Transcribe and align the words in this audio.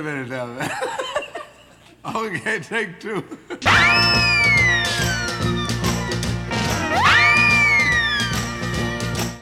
a 0.00 0.02
minute 0.02 0.28
now. 0.28 0.48
okay, 2.14 2.60
take 2.60 2.98
two. 3.00 3.22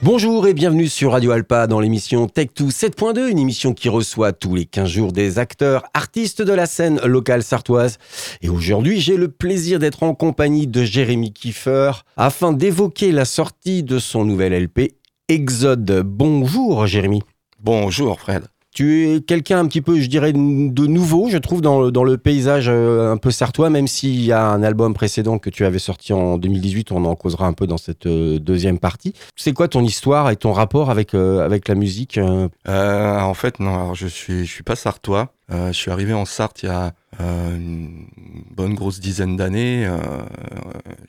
Bonjour 0.02 0.46
et 0.46 0.54
bienvenue 0.54 0.88
sur 0.88 1.12
Radio 1.12 1.32
Alpa 1.32 1.66
dans 1.66 1.80
l'émission 1.80 2.26
Tech2 2.26 2.70
7.2, 2.70 3.28
une 3.28 3.38
émission 3.38 3.74
qui 3.74 3.88
reçoit 3.88 4.32
tous 4.32 4.54
les 4.54 4.64
15 4.64 4.88
jours 4.88 5.12
des 5.12 5.38
acteurs, 5.38 5.84
artistes 5.92 6.40
de 6.40 6.52
la 6.52 6.66
scène 6.66 6.98
locale 7.04 7.42
sartoise. 7.42 7.98
Et 8.40 8.48
aujourd'hui, 8.48 9.00
j'ai 9.00 9.16
le 9.16 9.28
plaisir 9.28 9.78
d'être 9.78 10.02
en 10.02 10.14
compagnie 10.14 10.66
de 10.66 10.82
Jérémy 10.82 11.32
Kiefer 11.32 11.92
afin 12.16 12.52
d'évoquer 12.52 13.12
la 13.12 13.24
sortie 13.24 13.82
de 13.82 13.98
son 13.98 14.24
nouvel 14.24 14.54
LP 14.54 14.94
Exode. 15.28 16.02
Bonjour 16.04 16.86
Jérémy. 16.86 17.22
Bonjour 17.60 18.18
Fred. 18.18 18.44
Tu 18.78 19.08
es 19.08 19.20
quelqu'un 19.22 19.58
un 19.58 19.66
petit 19.66 19.80
peu, 19.80 19.98
je 19.98 20.06
dirais, 20.06 20.32
de 20.32 20.86
nouveau, 20.86 21.28
je 21.28 21.38
trouve, 21.38 21.60
dans 21.60 21.80
le, 21.80 22.16
paysage 22.16 22.68
euh, 22.68 23.10
un 23.10 23.16
peu 23.16 23.32
sartois, 23.32 23.70
même 23.70 23.88
s'il 23.88 24.24
y 24.24 24.30
a 24.30 24.44
un 24.44 24.62
album 24.62 24.94
précédent 24.94 25.40
que 25.40 25.50
tu 25.50 25.64
avais 25.64 25.80
sorti 25.80 26.12
en 26.12 26.38
2018, 26.38 26.92
on 26.92 27.04
en 27.04 27.16
causera 27.16 27.48
un 27.48 27.54
peu 27.54 27.66
dans 27.66 27.76
cette 27.76 28.06
euh, 28.06 28.38
deuxième 28.38 28.78
partie. 28.78 29.14
C'est 29.34 29.52
quoi 29.52 29.66
ton 29.66 29.82
histoire 29.82 30.30
et 30.30 30.36
ton 30.36 30.52
rapport 30.52 30.90
avec, 30.90 31.14
euh, 31.14 31.58
la 31.66 31.74
musique 31.74 32.20
En 32.68 33.34
fait, 33.34 33.58
non, 33.58 33.94
je 33.94 34.06
suis, 34.06 34.46
je 34.46 34.52
suis 34.52 34.62
pas 34.62 34.76
sartois. 34.76 35.34
Je 35.50 35.72
suis 35.72 35.90
arrivé 35.90 36.12
en 36.12 36.24
Sarthe 36.24 36.62
il 36.62 36.66
y 36.66 36.68
a 36.68 36.92
une 37.18 38.06
bonne 38.54 38.74
grosse 38.74 39.00
dizaine 39.00 39.36
d'années. 39.36 39.90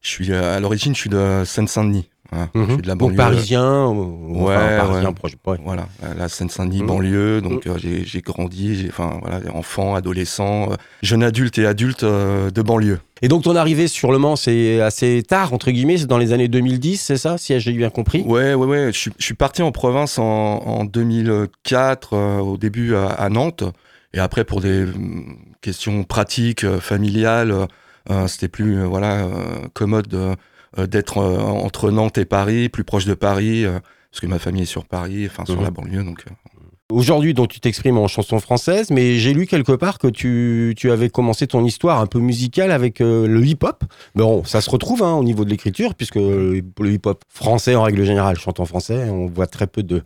Je 0.01 0.09
suis 0.09 0.33
à 0.33 0.59
l'origine, 0.59 0.95
je 0.95 1.01
suis 1.01 1.09
de 1.09 1.43
Seine-Saint-Denis. 1.45 2.09
Voilà. 2.31 2.49
Je 2.53 2.63
suis 2.73 2.81
de 2.81 2.88
la 2.88 2.93
Donc 2.93 2.99
banlieue. 3.09 3.15
parisien, 3.17 3.85
ou- 3.88 4.45
Ouais, 4.45 4.55
enfin, 4.55 4.77
parisien 4.77 5.09
ouais. 5.09 5.13
proche. 5.16 5.31
ouais. 5.47 5.58
Voilà, 5.63 5.88
la 6.17 6.30
Seine-Saint-Denis, 6.30 6.81
Mhm. 6.81 6.88
banlieue. 6.88 7.41
Donc 7.41 7.66
euh, 7.66 7.77
j'ai 7.77 8.05
j'ai 8.05 8.22
grandi, 8.22 8.85
enfin 8.89 9.19
voilà, 9.22 9.39
enfant, 9.55 9.95
adolescent, 9.95 10.72
euh, 10.72 10.75
jeune 11.02 11.23
adulte 11.23 11.57
et 11.57 11.66
adulte 11.66 12.03
euh, 12.03 12.52
de 12.52 12.61
banlieue. 12.61 13.00
Et 13.22 13.27
donc 13.27 13.44
ton 13.44 13.55
arrivée 13.55 13.88
sur 13.88 14.11
Le 14.11 14.17
Mans, 14.19 14.35
c'est 14.35 14.80
assez 14.80 15.23
tard, 15.27 15.53
entre 15.53 15.72
guillemets, 15.72 15.97
c'est 15.97 16.05
dans 16.05 16.17
les 16.19 16.31
années 16.31 16.47
2010, 16.47 16.97
c'est 17.02 17.17
ça, 17.17 17.38
si 17.38 17.59
j'ai 17.59 17.73
bien 17.73 17.89
compris? 17.89 18.22
Ouais, 18.22 18.53
ouais, 18.53 18.66
ouais. 18.67 18.94
Je 18.94 18.97
suis, 18.97 19.11
je 19.17 19.25
suis 19.25 19.33
parti 19.33 19.61
en 19.61 19.72
province 19.72 20.19
en, 20.19 20.23
en 20.25 20.85
2004, 20.85 22.13
euh, 22.13 22.38
au 22.39 22.57
début 22.57 22.95
à, 22.95 23.07
à 23.07 23.30
Nantes. 23.30 23.63
Et 24.13 24.19
après, 24.19 24.44
pour 24.44 24.61
des 24.61 24.83
hum, 24.83 25.38
questions 25.61 26.03
pratiques, 26.03 26.66
familiales, 26.80 27.67
euh, 28.09 28.27
c'était 28.27 28.47
plus 28.47 28.83
voilà 28.85 29.27
commode 29.73 30.13
euh, 30.13 30.35
d'être 30.78 31.17
euh, 31.20 31.38
entre 31.39 31.92
Nantes 31.92 32.17
et 32.17 32.25
Paris, 32.25 32.70
plus 32.70 32.84
proche 32.84 33.06
de 33.06 33.14
Paris, 33.14 33.66
euh, 33.66 33.80
parce 34.12 34.22
que 34.22 34.28
ma 34.28 34.39
famille 34.39 34.64
est 34.64 34.66
sur 34.66 34.86
Paris, 34.86 35.28
enfin 35.30 35.45
sur 35.45 35.58
Mhm. 35.58 35.64
la 35.64 35.72
banlieue. 35.72 36.03
Donc, 36.03 36.23
euh, 36.28 36.31
Aujourd'hui, 36.92 37.36
donc 37.36 37.50
tu 37.50 37.59
t'exprimes 37.59 38.00
en 38.00 38.08
chanson 38.08 38.39
française, 38.39 38.90
mais 38.90 39.20
j'ai 39.20 39.31
lu 39.36 39.45
quelque 39.45 39.73
part 39.73 40.00
que 40.00 40.08
tu, 40.08 40.73
tu 40.75 40.90
avais 40.90 41.09
commencé 41.12 41.45
ton 41.45 41.64
histoire 41.64 42.00
un 42.00 42.08
peu 42.08 42.17
musicale 42.17 42.72
avec 42.72 43.00
euh, 43.00 43.28
le 43.28 43.45
hip-hop. 43.45 43.84
Bon, 44.16 44.44
ça 44.44 44.59
se 44.59 44.72
retrouve 44.72 45.03
hein, 45.03 45.14
au 45.14 45.23
niveau 45.23 45.45
de 45.45 45.52
l'écriture, 45.52 45.94
puisque 45.94 46.16
le 46.16 46.64
le 46.80 46.92
hip-hop 46.92 47.22
français, 47.30 47.75
en 47.75 47.84
règle 47.84 48.03
générale, 48.06 48.40
chante 48.40 48.59
en 48.59 48.66
français. 48.66 49.08
On 49.08 49.28
voit 49.28 49.45
très 49.45 49.67
peu 49.67 49.84
de, 49.84 50.02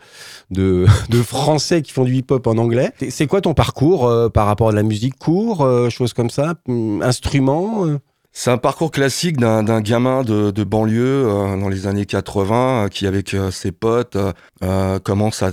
de, 0.52 0.86
de 1.10 1.22
Français 1.22 1.82
qui 1.84 1.94
font 1.94 2.04
du 2.04 2.16
hip-hop 2.18 2.46
en 2.48 2.58
anglais. 2.58 2.92
C'est- 3.10 3.28
quoi 3.28 3.40
ton 3.40 3.54
parcours 3.54 4.06
euh, 4.06 4.28
par 4.28 4.46
rapport 4.46 4.68
à 4.68 4.74
la 4.74 4.84
musique 4.84 5.18
Cours, 5.18 5.62
euh, 5.62 5.90
choses 5.90 6.12
comme 6.12 6.30
ça 6.30 6.56
hum, 6.68 7.02
Instruments 7.02 7.86
euh? 7.88 7.98
C'est 8.36 8.50
un 8.50 8.58
parcours 8.58 8.90
classique 8.90 9.38
d'un 9.38 9.82
gamin 9.82 10.24
de, 10.24 10.50
de 10.50 10.64
banlieue 10.64 11.28
euh, 11.28 11.56
dans 11.56 11.70
les 11.70 11.86
années 11.86 12.06
80 12.08 12.86
euh, 12.86 12.90
qui, 12.90 13.06
avec 13.06 13.34
euh, 13.36 13.52
ses 13.52 13.72
potes, 13.72 14.18
euh, 14.64 15.00
commence 15.00 15.44
à, 15.44 15.50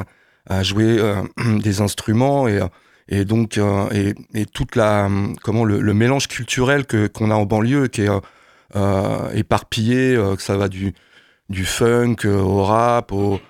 à- 0.00 0.04
à 0.46 0.62
jouer 0.62 0.98
des 1.62 1.80
instruments 1.80 2.48
et, 2.48 2.60
et 3.08 3.24
donc 3.24 3.58
et, 3.92 4.14
et 4.34 4.44
toute 4.44 4.76
la 4.76 5.08
comment 5.42 5.64
le, 5.64 5.80
le 5.80 5.94
mélange 5.94 6.28
culturel 6.28 6.84
que 6.84 7.06
qu'on 7.06 7.30
a 7.30 7.34
en 7.34 7.46
banlieue 7.46 7.86
qui 7.88 8.02
est 8.02 8.10
éparpillé, 9.34 10.16
que 10.36 10.42
ça 10.42 10.56
va 10.58 10.68
du 10.68 10.92
du 11.48 11.64
funk 11.64 12.16
au 12.26 12.62
rap, 12.62 13.10
au, 13.12 13.40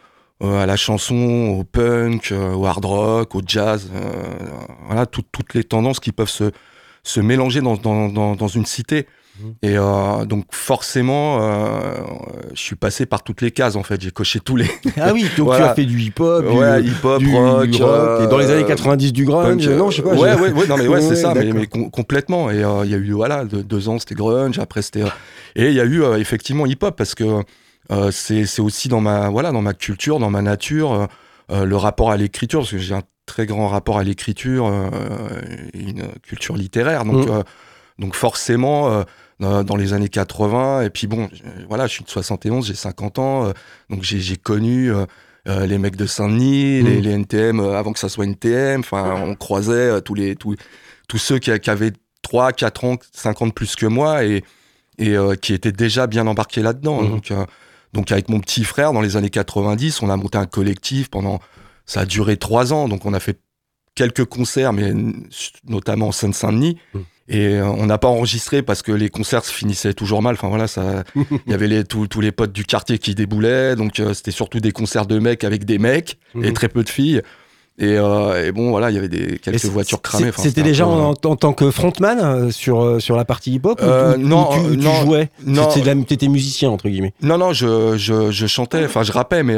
à 0.40 0.66
la 0.66 0.76
chanson, 0.76 1.56
au 1.58 1.64
punk, 1.64 2.32
au 2.32 2.64
hard 2.66 2.84
rock, 2.84 3.34
au 3.34 3.42
jazz, 3.44 3.90
voilà 4.86 5.06
toutes 5.06 5.26
toutes 5.32 5.54
les 5.54 5.64
tendances 5.64 5.98
qui 5.98 6.12
peuvent 6.12 6.28
se 6.28 6.52
se 7.04 7.20
mélanger 7.20 7.60
dans, 7.60 7.76
dans, 7.76 8.08
dans, 8.08 8.34
dans 8.34 8.48
une 8.48 8.66
cité. 8.66 9.06
Mhm. 9.40 9.54
Et 9.62 9.76
euh, 9.76 10.24
donc 10.26 10.44
forcément, 10.52 11.38
euh, 11.42 11.94
je 12.54 12.60
suis 12.60 12.76
passé 12.76 13.04
par 13.04 13.22
toutes 13.24 13.40
les 13.42 13.50
cases 13.50 13.74
en 13.74 13.82
fait. 13.82 14.00
J'ai 14.00 14.12
coché 14.12 14.38
tous 14.40 14.54
les 14.56 14.66
Ah 14.96 15.12
oui, 15.12 15.26
donc 15.36 15.48
tu 15.56 15.62
as 15.62 15.74
fait 15.74 15.84
du 15.84 16.00
hip-hop, 16.00 16.44
du, 16.44 16.56
ouais, 16.56 16.82
du 17.66 17.82
rock, 17.82 18.20
euh, 18.20 18.24
et 18.24 18.28
dans 18.28 18.38
les 18.38 18.50
années 18.50 18.64
90 18.64 19.12
du 19.12 19.24
grunge. 19.24 19.66
euh, 19.66 19.76
non, 19.76 19.90
je 19.90 19.96
sais 19.96 20.02
pas. 20.02 20.14
Ouais, 20.14 20.34
ouais, 20.34 20.52
ouais, 20.52 20.66
non 20.68 20.76
mais 20.76 20.86
ouais, 20.86 21.00
c'est 21.08 21.16
ça, 21.16 21.34
mais, 21.34 21.52
mais 21.52 21.66
com- 21.66 21.90
complètement. 21.90 22.48
Et 22.50 22.62
euh, 22.62 22.84
il 22.84 22.90
y 22.92 22.94
a 22.94 22.98
eu 22.98 23.10
voilà 23.12 23.44
de- 23.44 23.62
deux 23.62 23.88
ans 23.88 23.98
c'était 23.98 24.14
grunge, 24.14 24.58
après 24.60 24.82
c'était 24.82 25.02
euh, 25.02 25.08
et 25.56 25.68
il 25.68 25.74
y 25.74 25.80
a 25.80 25.84
eu 25.84 26.02
euh, 26.02 26.16
effectivement 26.18 26.64
hip-hop 26.64 26.94
parce 26.96 27.16
que 27.16 27.42
euh, 27.90 28.10
c'est 28.12 28.46
c'est 28.46 28.62
aussi 28.62 28.88
dans 28.88 29.00
ma 29.00 29.30
voilà 29.30 29.50
dans 29.50 29.62
ma 29.62 29.74
culture, 29.74 30.20
dans 30.20 30.30
ma 30.30 30.42
nature, 30.42 31.08
euh, 31.50 31.64
le 31.64 31.76
rapport 31.76 32.12
à 32.12 32.16
l'écriture 32.16 32.60
parce 32.60 32.70
que 32.70 32.78
j'ai 32.78 32.94
un 32.94 33.02
très 33.26 33.46
grand 33.46 33.68
rapport 33.68 33.98
à 33.98 34.04
l'écriture, 34.04 34.66
euh, 34.66 35.40
une 35.74 36.08
culture 36.22 36.56
littéraire, 36.56 37.04
donc 37.04 37.26
Mhm. 37.26 37.32
euh, 37.32 37.42
donc 37.98 38.14
forcément. 38.14 38.88
euh, 38.90 39.02
dans 39.40 39.74
les 39.76 39.92
années 39.92 40.08
80 40.08 40.82
et 40.82 40.90
puis 40.90 41.08
bon 41.08 41.28
voilà 41.68 41.88
je 41.88 41.92
suis 41.94 42.04
de 42.04 42.08
71 42.08 42.68
j'ai 42.68 42.74
50 42.76 43.18
ans 43.18 43.52
donc 43.90 44.02
j'ai 44.02 44.36
connu 44.36 44.92
euh, 44.92 45.66
les 45.66 45.76
mecs 45.76 45.96
de 45.96 46.06
Saint-Denis, 46.06 46.80
Mhm. 46.82 46.86
les, 46.86 47.00
les 47.02 47.10
NTM 47.10 47.58
euh, 47.60 47.76
avant 47.76 47.92
que 47.92 47.98
ça 47.98 48.08
soit 48.08 48.24
NTM. 48.24 48.80
Enfin, 48.80 49.22
on 49.26 49.34
croisait 49.34 49.72
euh, 49.90 50.00
tous 50.00 50.14
les 50.14 50.36
tous, 50.36 50.54
tous 51.08 51.18
ceux 51.18 51.38
qui, 51.40 51.50
qui 51.58 51.68
avaient 51.68 51.92
3, 52.22 52.52
4 52.52 52.84
ans, 52.84 52.96
5 53.12 53.42
ans 53.42 53.46
de 53.48 53.52
plus 53.52 53.74
que 53.74 53.86
moi 53.86 54.24
et, 54.24 54.44
et 54.98 55.14
qui 55.42 55.52
étaient 55.52 55.72
déjà 55.72 56.06
bien 56.06 56.26
embarqués 56.28 56.62
là-dedans. 56.62 57.02
Mhm. 57.02 57.10
Donc, 57.10 57.32
donc 57.92 58.12
avec 58.12 58.28
mon 58.28 58.38
petit 58.40 58.62
frère, 58.64 58.92
dans 58.92 59.00
les 59.02 59.16
années 59.16 59.30
90, 59.30 60.00
on 60.00 60.08
a 60.10 60.16
monté 60.16 60.38
un 60.38 60.46
collectif 60.46 61.10
pendant. 61.10 61.40
Ça 61.86 62.00
a 62.00 62.04
duré 62.06 62.36
3 62.36 62.72
ans, 62.72 62.88
donc 62.88 63.04
on 63.06 63.12
a 63.14 63.20
fait 63.20 63.38
quelques 63.94 64.24
concerts, 64.24 64.72
mais 64.72 64.92
notamment 65.68 66.08
en 66.08 66.12
Seine-Saint-Denis. 66.12 66.76
Mhm. 66.94 67.02
Et 67.26 67.46
euh, 67.54 67.66
on 67.66 67.86
n'a 67.86 67.96
pas 67.96 68.08
enregistré 68.08 68.60
parce 68.62 68.82
que 68.82 68.92
les 68.92 69.08
concerts 69.08 69.46
se 69.46 69.52
finissaient 69.52 69.94
toujours 69.94 70.20
mal. 70.20 70.34
Enfin 70.34 70.48
voilà, 70.48 70.66
ça, 70.66 71.04
il 71.16 71.50
y 71.50 71.54
avait 71.54 71.68
les, 71.68 71.84
tous, 71.84 72.06
tous 72.06 72.20
les 72.20 72.32
potes 72.32 72.52
du 72.52 72.64
quartier 72.64 72.98
qui 72.98 73.14
déboulaient, 73.14 73.76
donc 73.76 73.98
euh, 73.98 74.12
c'était 74.12 74.30
surtout 74.30 74.60
des 74.60 74.72
concerts 74.72 75.06
de 75.06 75.18
mecs 75.18 75.42
avec 75.44 75.64
des 75.64 75.78
mecs 75.78 76.18
et 76.34 76.48
Mhm. 76.48 76.52
très 76.52 76.68
peu 76.68 76.82
de 76.84 76.90
filles. 76.90 77.22
Et, 77.78 77.96
euh, 77.98 78.46
et 78.46 78.52
bon, 78.52 78.70
voilà, 78.70 78.90
il 78.90 78.94
y 78.94 78.98
avait 78.98 79.08
des, 79.08 79.38
quelques 79.38 79.64
voitures 79.64 80.00
cramées. 80.02 80.28
Enfin, 80.28 80.42
C'était 80.42 80.62
déjà 80.62 80.84
peu, 80.84 80.90
en, 80.90 81.10
en 81.24 81.36
tant 81.36 81.52
que 81.54 81.70
frontman 81.72 82.52
sur, 82.52 83.00
sur 83.02 83.16
la 83.16 83.24
partie 83.24 83.52
hip-hop 83.54 83.80
Euh, 83.82 84.16
non, 84.16 84.50
ou 84.50 84.54
tu, 84.54 84.60
ou 84.60 84.70
tu 84.76 84.84
non, 84.84 85.00
jouais? 85.02 85.30
non. 85.44 85.68
T'étais 86.04 86.28
musicien, 86.28 86.70
entre 86.70 86.88
guillemets. 86.88 87.14
Non, 87.22 87.36
non, 87.38 87.52
je, 87.52 87.96
je, 87.96 88.30
je 88.30 88.46
chantais, 88.46 88.84
enfin, 88.84 89.02
je 89.02 89.10
rappais, 89.12 89.42
mais 89.42 89.56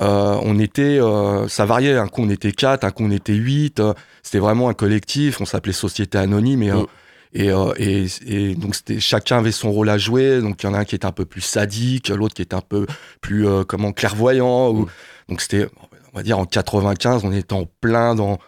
euh, 0.00 0.38
on 0.42 0.58
était, 0.58 0.98
euh, 1.00 1.48
ça 1.48 1.64
variait. 1.64 1.96
Un 1.96 2.08
coup, 2.08 2.22
on 2.22 2.28
était 2.30 2.52
quatre, 2.52 2.84
un 2.84 2.90
coup, 2.90 3.04
on 3.04 3.10
était 3.10 3.34
huit. 3.34 3.80
euh, 3.80 3.94
c'était 4.22 4.38
vraiment 4.38 4.68
un 4.68 4.74
collectif. 4.74 5.40
On 5.40 5.44
s'appelait 5.46 5.72
Société 5.72 6.18
Anonyme 6.18 6.62
et, 6.62 6.70
euh, 6.70 6.82
Mm. 6.82 6.86
et, 7.34 7.50
euh, 7.50 7.72
et, 7.78 8.06
et 8.26 8.54
donc 8.54 8.74
c'était 8.74 9.00
chacun 9.00 9.38
avait 9.38 9.52
son 9.52 9.70
rôle 9.72 9.88
à 9.88 9.98
jouer. 9.98 10.40
Donc 10.40 10.62
il 10.62 10.66
y 10.66 10.68
en 10.68 10.74
a 10.74 10.78
un 10.80 10.84
qui 10.84 10.94
était 10.94 11.06
un 11.06 11.12
peu 11.12 11.24
plus 11.24 11.40
sadique, 11.40 12.08
l'autre 12.10 12.34
qui 12.34 12.42
était 12.42 12.54
un 12.56 12.60
peu 12.60 12.86
plus 13.20 13.46
euh, 13.46 13.64
comment 13.64 13.92
clairvoyant. 13.92 14.70
Ou, 14.70 14.82
Mm. 14.82 14.86
donc 15.30 15.40
c'était, 15.40 15.66
on 16.12 16.16
va 16.16 16.22
dire, 16.22 16.38
en 16.38 16.44
95, 16.46 17.24
on 17.24 17.32
était 17.32 17.52
en 17.54 17.66
plein 17.80 18.14
dans 18.14 18.38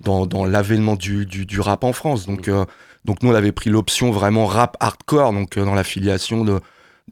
dans, 0.00 0.24
dans 0.26 0.46
l'avènement 0.46 0.96
du, 0.96 1.26
du, 1.26 1.44
du 1.44 1.60
rap 1.60 1.84
en 1.84 1.92
France. 1.92 2.26
Donc 2.26 2.48
euh, 2.48 2.64
donc 3.04 3.22
nous, 3.22 3.30
on 3.30 3.34
avait 3.34 3.52
pris 3.52 3.70
l'option 3.70 4.10
vraiment 4.10 4.44
rap 4.46 4.76
hardcore, 4.80 5.32
donc 5.32 5.58
dans 5.58 5.74
l'affiliation 5.74 6.44
de 6.44 6.60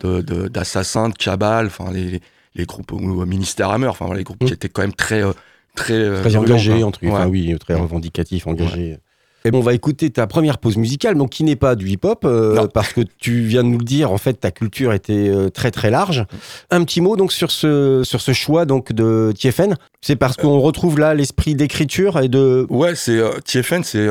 de- 0.00 0.20
de- 0.22 0.49
d'assassins, 0.49 1.08
de, 1.08 1.14
cabales, 1.14 1.67
enfin 1.67 1.91
les, 1.93 2.20
les 2.58 2.66
groupes 2.66 2.93
ou, 2.93 3.25
Ministère 3.25 3.70
Hammer, 3.70 3.88
enfin 3.88 4.12
les 4.14 4.25
groupes 4.25 4.43
Mm. 4.43 4.46
qui 4.46 4.52
étaient 4.52 4.69
quand 4.69 4.82
même 4.82 4.93
très 4.93 5.22
euh, 5.22 5.32
très 5.75 5.94
euh, 5.94 6.20
Très 6.20 6.31
violents, 6.31 6.44
engagé, 6.46 6.78
quoi. 6.78 6.84
entre, 6.87 7.02
Ouais. 7.05 7.10
enfin 7.10 7.26
oui, 7.28 7.56
très 7.58 7.75
Ouais. 7.75 7.81
revendicatif, 7.81 8.46
engagé. 8.46 8.99
Et 9.44 9.52
bon, 9.52 9.58
on 9.58 9.62
va 9.62 9.72
écouter 9.72 10.10
ta 10.10 10.26
première 10.26 10.58
pause 10.58 10.76
musicale, 10.76 11.14
donc 11.14 11.31
qui 11.31 11.44
n'est 11.44 11.55
pas 11.56 11.76
du 11.76 11.88
hip-hop, 11.88 12.25
euh, 12.25 12.66
parce 12.75 12.93
que 12.93 13.02
tu 13.19 13.43
viens 13.43 13.62
de 13.62 13.69
nous 13.69 13.78
le 13.78 13.84
dire, 13.84 14.10
en 14.10 14.19
fait, 14.19 14.34
ta 14.34 14.50
culture 14.50 14.93
était 14.93 15.28
euh, 15.28 15.49
très 15.49 15.70
très 15.70 15.90
large. 15.90 16.26
Un 16.72 16.82
petit 16.82 17.00
mot 17.00 17.16
donc 17.16 17.32
sur 17.32 17.52
ce 17.52 18.02
sur 18.05 18.20
ce 18.20 18.32
choix 18.32 18.66
donc 18.66 18.93
de 18.93 19.32
TFN. 19.38 19.76
C'est 20.00 20.16
parce 20.16 20.37
qu'on 20.37 20.58
retrouve 20.58 20.99
là 20.99 21.14
l'esprit 21.14 21.55
d'écriture 21.55 22.19
et 22.19 22.28
de. 22.28 22.66
Ouais, 22.69 22.96
c'est 22.96 23.20
TFN, 23.44 23.84
c'est 23.84 24.08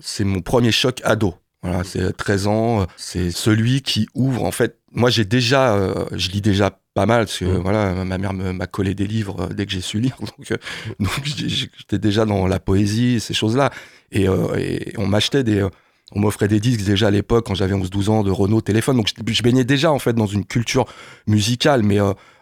c'est 0.00 0.24
mon 0.24 0.40
premier 0.40 0.72
choc 0.72 1.00
ado. 1.04 1.34
Voilà, 1.62 1.82
c'est 1.84 2.16
13 2.16 2.46
ans, 2.46 2.86
c'est 2.96 3.30
celui 3.30 3.82
qui 3.82 4.08
ouvre 4.14 4.44
en 4.44 4.52
fait. 4.52 4.78
Moi, 4.96 5.10
j'ai 5.10 5.24
déjà 5.24 5.76
euh, 5.76 6.06
je 6.12 6.30
lis 6.30 6.40
déjà 6.40 6.70
pas 6.94 7.06
mal 7.06 7.26
parce 7.26 7.38
que 7.38 7.44
Mm. 7.44 7.58
voilà, 7.62 8.04
ma 8.04 8.18
mère 8.18 8.32
m'a 8.32 8.66
collé 8.66 8.94
des 8.94 9.06
livres 9.06 9.42
euh, 9.42 9.54
dès 9.54 9.66
que 9.66 9.70
j'ai 9.72 9.80
su 9.82 10.00
lire. 10.00 10.16
Donc 10.38 10.50
euh, 10.50 10.56
donc 10.98 11.10
j'ai- 11.24 11.48
j'étais 11.48 11.98
déjà 11.98 12.24
dans 12.24 12.46
la 12.48 12.58
poésie, 12.58 13.20
ces 13.20 13.34
choses-là 13.34 13.70
et, 14.10 14.28
euh, 14.28 14.56
et 14.56 14.92
on 14.98 15.06
m'achetait 15.06 15.44
des 15.44 15.64
on 16.12 16.20
m'offrait 16.20 16.48
des 16.48 16.60
disques 16.60 16.84
déjà 16.84 17.08
à 17.08 17.10
l'époque 17.10 17.46
quand 17.46 17.54
j'avais 17.54 17.74
11-12 17.74 18.08
ans 18.10 18.22
de 18.24 18.30
Renault 18.30 18.60
téléphone. 18.62 18.96
Donc 18.96 19.08
je, 19.08 19.32
je 19.32 19.42
baignais 19.42 19.64
déjà 19.64 19.92
en 19.92 19.98
fait 19.98 20.14
dans 20.14 20.26
une 20.26 20.44
culture 20.46 20.86
musicale, 21.26 21.82
mais 21.82 21.98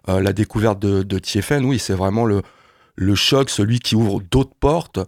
la 0.07 0.33
découverte 0.35 0.79
de, 0.81 1.03
de 1.03 1.19
TFN, 1.19 1.65
oui, 1.65 1.79
c'est 1.79 1.95
vraiment 1.95 2.25
le 2.27 2.43
le 2.97 3.15
choc, 3.17 3.51
celui 3.51 3.81
qui 3.81 3.97
ouvre 3.97 4.21
d'autres 4.31 4.55
portes 4.61 5.01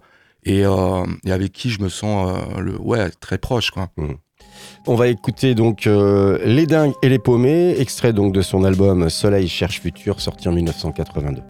et, 0.43 0.63
avec 0.65 1.51
qui 1.53 1.69
je 1.69 1.81
me 1.81 1.87
sens 1.89 2.35
le, 2.59 2.75
ouais, 2.81 3.09
très 3.11 3.37
proche. 3.37 3.69
Quoi. 3.71 3.89
Mmh. 3.95 4.13
On 4.85 4.95
va 4.95 5.07
écouter 5.07 5.55
donc 5.55 5.87
Les 6.45 6.65
Dingues 6.65 6.93
et 7.03 7.09
les 7.09 7.19
Paumés, 7.19 7.75
extrait 7.79 8.13
donc 8.13 8.33
de 8.33 8.41
son 8.41 8.63
album 8.63 9.09
Soleil 9.09 9.47
cherche 9.47 9.81
futur, 9.81 10.21
sorti 10.21 10.47
en 10.47 10.53
1982. 10.53 11.41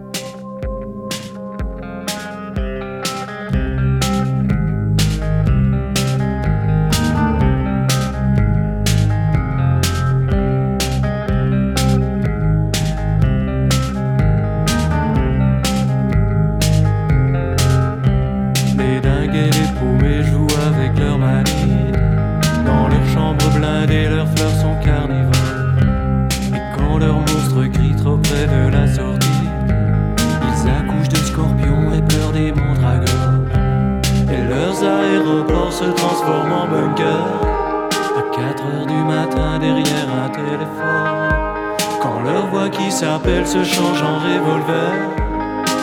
s'appelle 42.97 43.45
se 43.45 43.63
change 43.63 44.01
en 44.01 44.17
revolver 44.17 44.91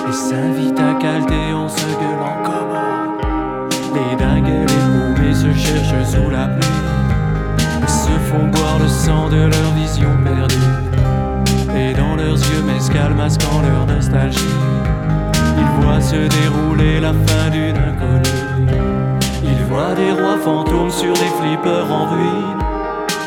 et 0.09 0.13
s'invite 0.13 0.81
à 0.81 0.95
calter, 0.95 1.55
on 1.55 1.69
se 1.69 1.87
gueule 2.01 2.21
en 2.21 2.43
commun. 2.43 3.19
Les 3.95 4.17
dingues 4.17 4.49
et 4.49 4.67
les 4.67 5.23
poupées 5.23 5.33
se 5.33 5.53
cherchent 5.57 6.11
sous 6.11 6.29
la 6.29 6.49
pluie 6.49 7.85
et 7.85 7.87
se 7.87 8.11
font 8.29 8.49
boire 8.49 8.81
le 8.81 8.89
sang 8.89 9.29
de 9.29 9.37
leur 9.37 9.71
vision 9.77 10.11
perdue. 10.25 11.77
Et 11.79 11.95
dans 11.95 12.17
leurs 12.17 12.37
yeux 12.37 12.63
mescal 12.67 13.15
masquant 13.15 13.63
leur 13.63 13.87
nostalgie, 13.87 14.41
ils 15.57 15.85
voient 15.85 16.01
se 16.01 16.17
dérouler 16.17 16.99
la 16.99 17.13
fin 17.13 17.49
d'une 17.49 17.77
inconnue. 17.77 18.83
Ils 19.45 19.65
voient 19.67 19.95
des 19.95 20.11
rois 20.21 20.39
fantômes 20.39 20.91
sur 20.91 21.13
des 21.13 21.33
flippers 21.39 21.93
en 21.93 22.07
ruine, 22.11 22.59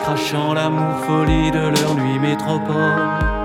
crachant 0.03 0.53
l'amour 0.53 0.97
folie 1.07 1.51
de 1.51 1.69
leur 1.79 1.95
nuit 1.95 2.19
métropole 2.19 3.36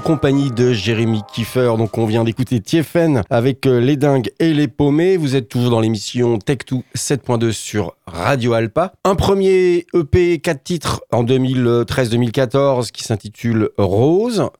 compagnie 0.00 0.50
de 0.50 0.72
Jérémy 0.72 1.22
Kiefer. 1.32 1.74
Donc, 1.76 1.98
on 1.98 2.06
vient 2.06 2.24
d'écouter 2.24 2.60
Tiefen 2.60 3.22
avec 3.30 3.66
euh, 3.66 3.80
Les 3.80 3.96
Dingues 3.96 4.30
et 4.38 4.52
les 4.52 4.68
Paumés. 4.68 5.16
Vous 5.16 5.36
êtes 5.36 5.48
toujours 5.48 5.70
dans 5.70 5.80
l'émission 5.80 6.38
Tech2 6.38 6.82
7.2 6.96 7.52
sur 7.52 7.96
Radio 8.06 8.54
Alpa. 8.54 8.92
Un 9.04 9.14
premier 9.14 9.86
EP 9.94 10.38
4 10.38 10.62
titres 10.62 11.02
en 11.12 11.24
2013-2014 11.24 12.90
qui 12.90 13.04
s'intitule 13.04 13.70
Rose. 13.76 14.50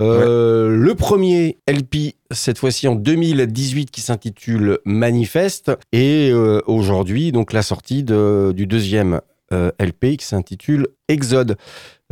Euh, 0.00 0.68
le 0.68 0.94
premier 0.94 1.58
LP, 1.68 2.14
cette 2.30 2.58
fois-ci 2.58 2.88
en 2.88 2.94
2018, 2.94 3.90
qui 3.90 4.00
s'intitule 4.00 4.78
Manifeste. 4.84 5.72
Et 5.92 6.30
euh, 6.32 6.60
aujourd'hui, 6.66 7.32
donc 7.32 7.52
la 7.52 7.62
sortie 7.62 8.02
du 8.02 8.66
deuxième 8.66 9.20
LP 9.52 10.16
qui 10.16 10.24
s'intitule 10.24 10.86
Exode. 11.08 11.56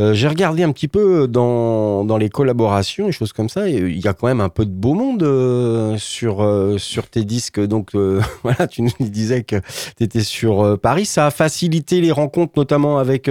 Euh, 0.01 0.15
j'ai 0.15 0.29
regardé 0.29 0.63
un 0.63 0.71
petit 0.71 0.87
peu 0.87 1.27
dans, 1.27 2.05
dans, 2.05 2.19
les 2.19 2.29
collaborations 2.29 3.09
et 3.09 3.13
choses 3.13 3.33
comme 3.33 3.49
ça. 3.49 3.69
Et 3.69 3.79
il 3.79 3.99
y 3.99 4.07
a 4.07 4.13
quand 4.13 4.29
même 4.29 4.41
un 4.41 4.49
peu 4.49 4.65
de 4.65 4.71
beau 4.71 4.95
monde 4.95 5.23
euh, 5.23 5.97
sur, 5.99 6.43
euh, 6.43 6.79
sur 6.79 7.09
tes 7.09 7.25
disques. 7.25 7.61
Donc 7.61 7.93
voilà, 8.43 8.67
tu 8.67 8.83
nous 8.83 8.93
disais 9.01 9.43
que 9.43 9.57
tu 9.97 10.05
étais 10.05 10.21
sur 10.21 10.79
Paris. 10.81 11.07
Ça 11.07 11.27
a 11.27 11.31
facilité 11.31 12.01
les 12.01 12.13
rencontres, 12.13 12.53
notamment 12.57 12.99
avec 12.99 13.31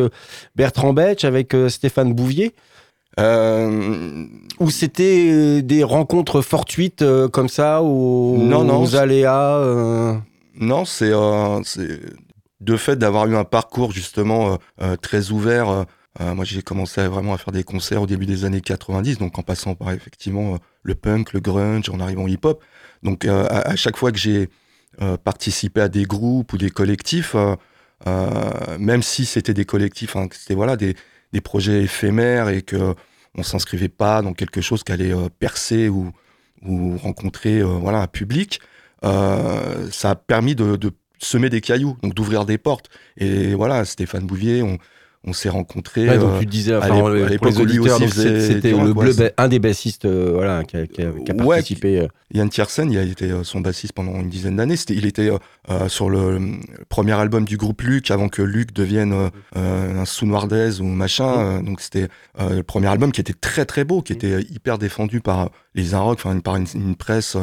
Bertrand 0.56 0.94
Betch, 0.94 1.24
avec 1.24 1.56
Stéphane 1.70 2.14
Bouvier. 2.14 2.54
Ou 3.18 4.70
c'était 4.70 5.62
des 5.62 5.84
rencontres 5.84 6.42
fortuites 6.42 7.04
comme 7.32 7.50
ça, 7.50 7.82
ou 7.84 8.38
non, 8.38 8.64
non, 8.64 8.82
aux 8.82 8.96
aléas 8.96 10.22
Non, 10.60 10.86
c'est 10.86 11.12
de 12.60 12.78
fait 12.78 12.96
d'avoir 12.96 13.28
eu 13.28 13.36
un 13.36 13.44
parcours 13.44 13.92
justement 13.92 14.58
très 15.02 15.32
ouvert 15.32 15.86
euh, 16.22 16.34
moi, 16.34 16.46
j'ai 16.46 16.62
commencé 16.62 17.06
vraiment 17.08 17.34
à 17.34 17.38
faire 17.38 17.52
des 17.54 17.64
concerts 17.64 18.02
au 18.02 18.08
début 18.08 18.26
des 18.26 18.46
années 18.46 18.62
90, 18.62 19.20
donc 19.20 19.38
en 19.38 19.44
passant 19.44 19.76
par 19.76 19.92
effectivement 19.92 20.56
euh, 20.56 20.58
le 20.84 20.96
punk, 20.96 21.34
le 21.34 21.40
grunge, 21.40 21.90
en 21.90 22.00
arrivant 22.00 22.24
au 22.24 22.28
hip-hop. 22.28 22.64
Donc, 23.04 23.26
euh, 23.26 23.48
à, 23.50 23.76
chaque 23.76 23.98
fois 23.98 24.12
que 24.12 24.18
j'ai 24.18 24.50
participé 25.24 25.82
à 25.82 25.90
des 25.90 26.06
groupes 26.06 26.54
ou 26.54 26.58
des 26.58 26.72
collectifs, 26.72 27.36
même 28.80 29.04
si 29.04 29.26
c'était 29.28 29.54
des 29.54 29.66
collectifs, 29.66 30.16
hein, 30.16 30.28
c'était 30.32 30.56
voilà 30.56 30.76
des, 30.76 30.96
des, 31.34 31.42
projets 31.42 31.84
éphémères 31.84 32.50
et 32.50 32.62
que 32.62 32.96
on 33.36 33.44
s'inscrivait 33.44 33.90
pas 33.90 34.22
dans 34.22 34.34
quelque 34.34 34.62
chose 34.62 34.84
qui 34.84 34.92
allait 34.92 35.14
percer 35.40 35.90
ou, 35.90 36.12
ou 36.64 36.98
rencontrer 36.98 37.62
voilà 37.62 38.00
un 38.00 38.08
public, 38.08 38.60
ça 39.04 40.10
a 40.10 40.16
permis 40.16 40.56
de, 40.56 40.78
semer 41.20 41.50
des 41.50 41.62
cailloux, 41.62 41.98
donc 42.02 42.14
d'ouvrir 42.14 42.46
des 42.46 42.58
portes. 42.58 42.90
Et 43.18 43.54
voilà, 43.54 43.86
Stéphane 43.86 44.26
Bouvier, 44.26 44.64
on 45.28 45.34
s'est 45.34 45.50
rencontrés. 45.50 46.06
donc 46.18 46.32
euh, 46.32 46.40
tu 46.40 46.46
disais, 46.46 46.76
enfin, 46.76 47.06
à 47.06 47.30
l'époque, 47.30 47.54
c'était 47.54 48.72
le 48.72 49.34
un 49.38 49.48
des 49.50 49.60
bassistes 49.60 50.06
euh, 50.06 50.32
voilà, 50.34 50.64
qui 50.64 50.78
a, 50.78 50.88
qui 50.88 51.02
a, 51.02 51.34
participé. 51.34 52.00
Euh. 52.00 52.08
Yann 52.34 52.50
Tiersen, 52.50 52.92
il 52.92 52.98
a 52.98 53.04
été 53.04 53.32
son 53.44 53.62
bassiste 53.62 53.94
pendant 53.94 54.20
une 54.20 54.30
dizaine 54.30 54.58
d'années. 54.58 54.76
Il 54.90 55.06
était 55.06 55.30
sur 55.88 56.10
le, 56.10 56.40
premier 56.90 57.14
album 57.14 57.46
du 57.46 57.56
groupe 57.56 57.82
Luc, 57.82 58.12
avant 58.12 58.28
que 58.28 58.42
Luc 58.42 58.74
devienne 58.74 59.30
un 59.56 60.06
sous-noirdez 60.06 60.82
ou 60.82 60.86
machin. 60.86 61.62
donc 61.62 61.80
c'était 61.80 62.10
le 62.38 62.64
premier 62.64 62.88
album 62.88 63.14
qui 63.14 63.22
était 63.22 63.34
très 63.34 63.66
très 63.66 63.86
beau, 63.86 64.02
qui 64.02 64.12
était 64.12 64.42
hyper 64.42 64.78
défendu 64.78 65.22
par 65.22 65.52
les 65.74 65.94
Inrocks, 65.94 66.20
enfin 66.26 66.38
par 66.40 66.58
une 66.58 66.96
presse 66.98 67.38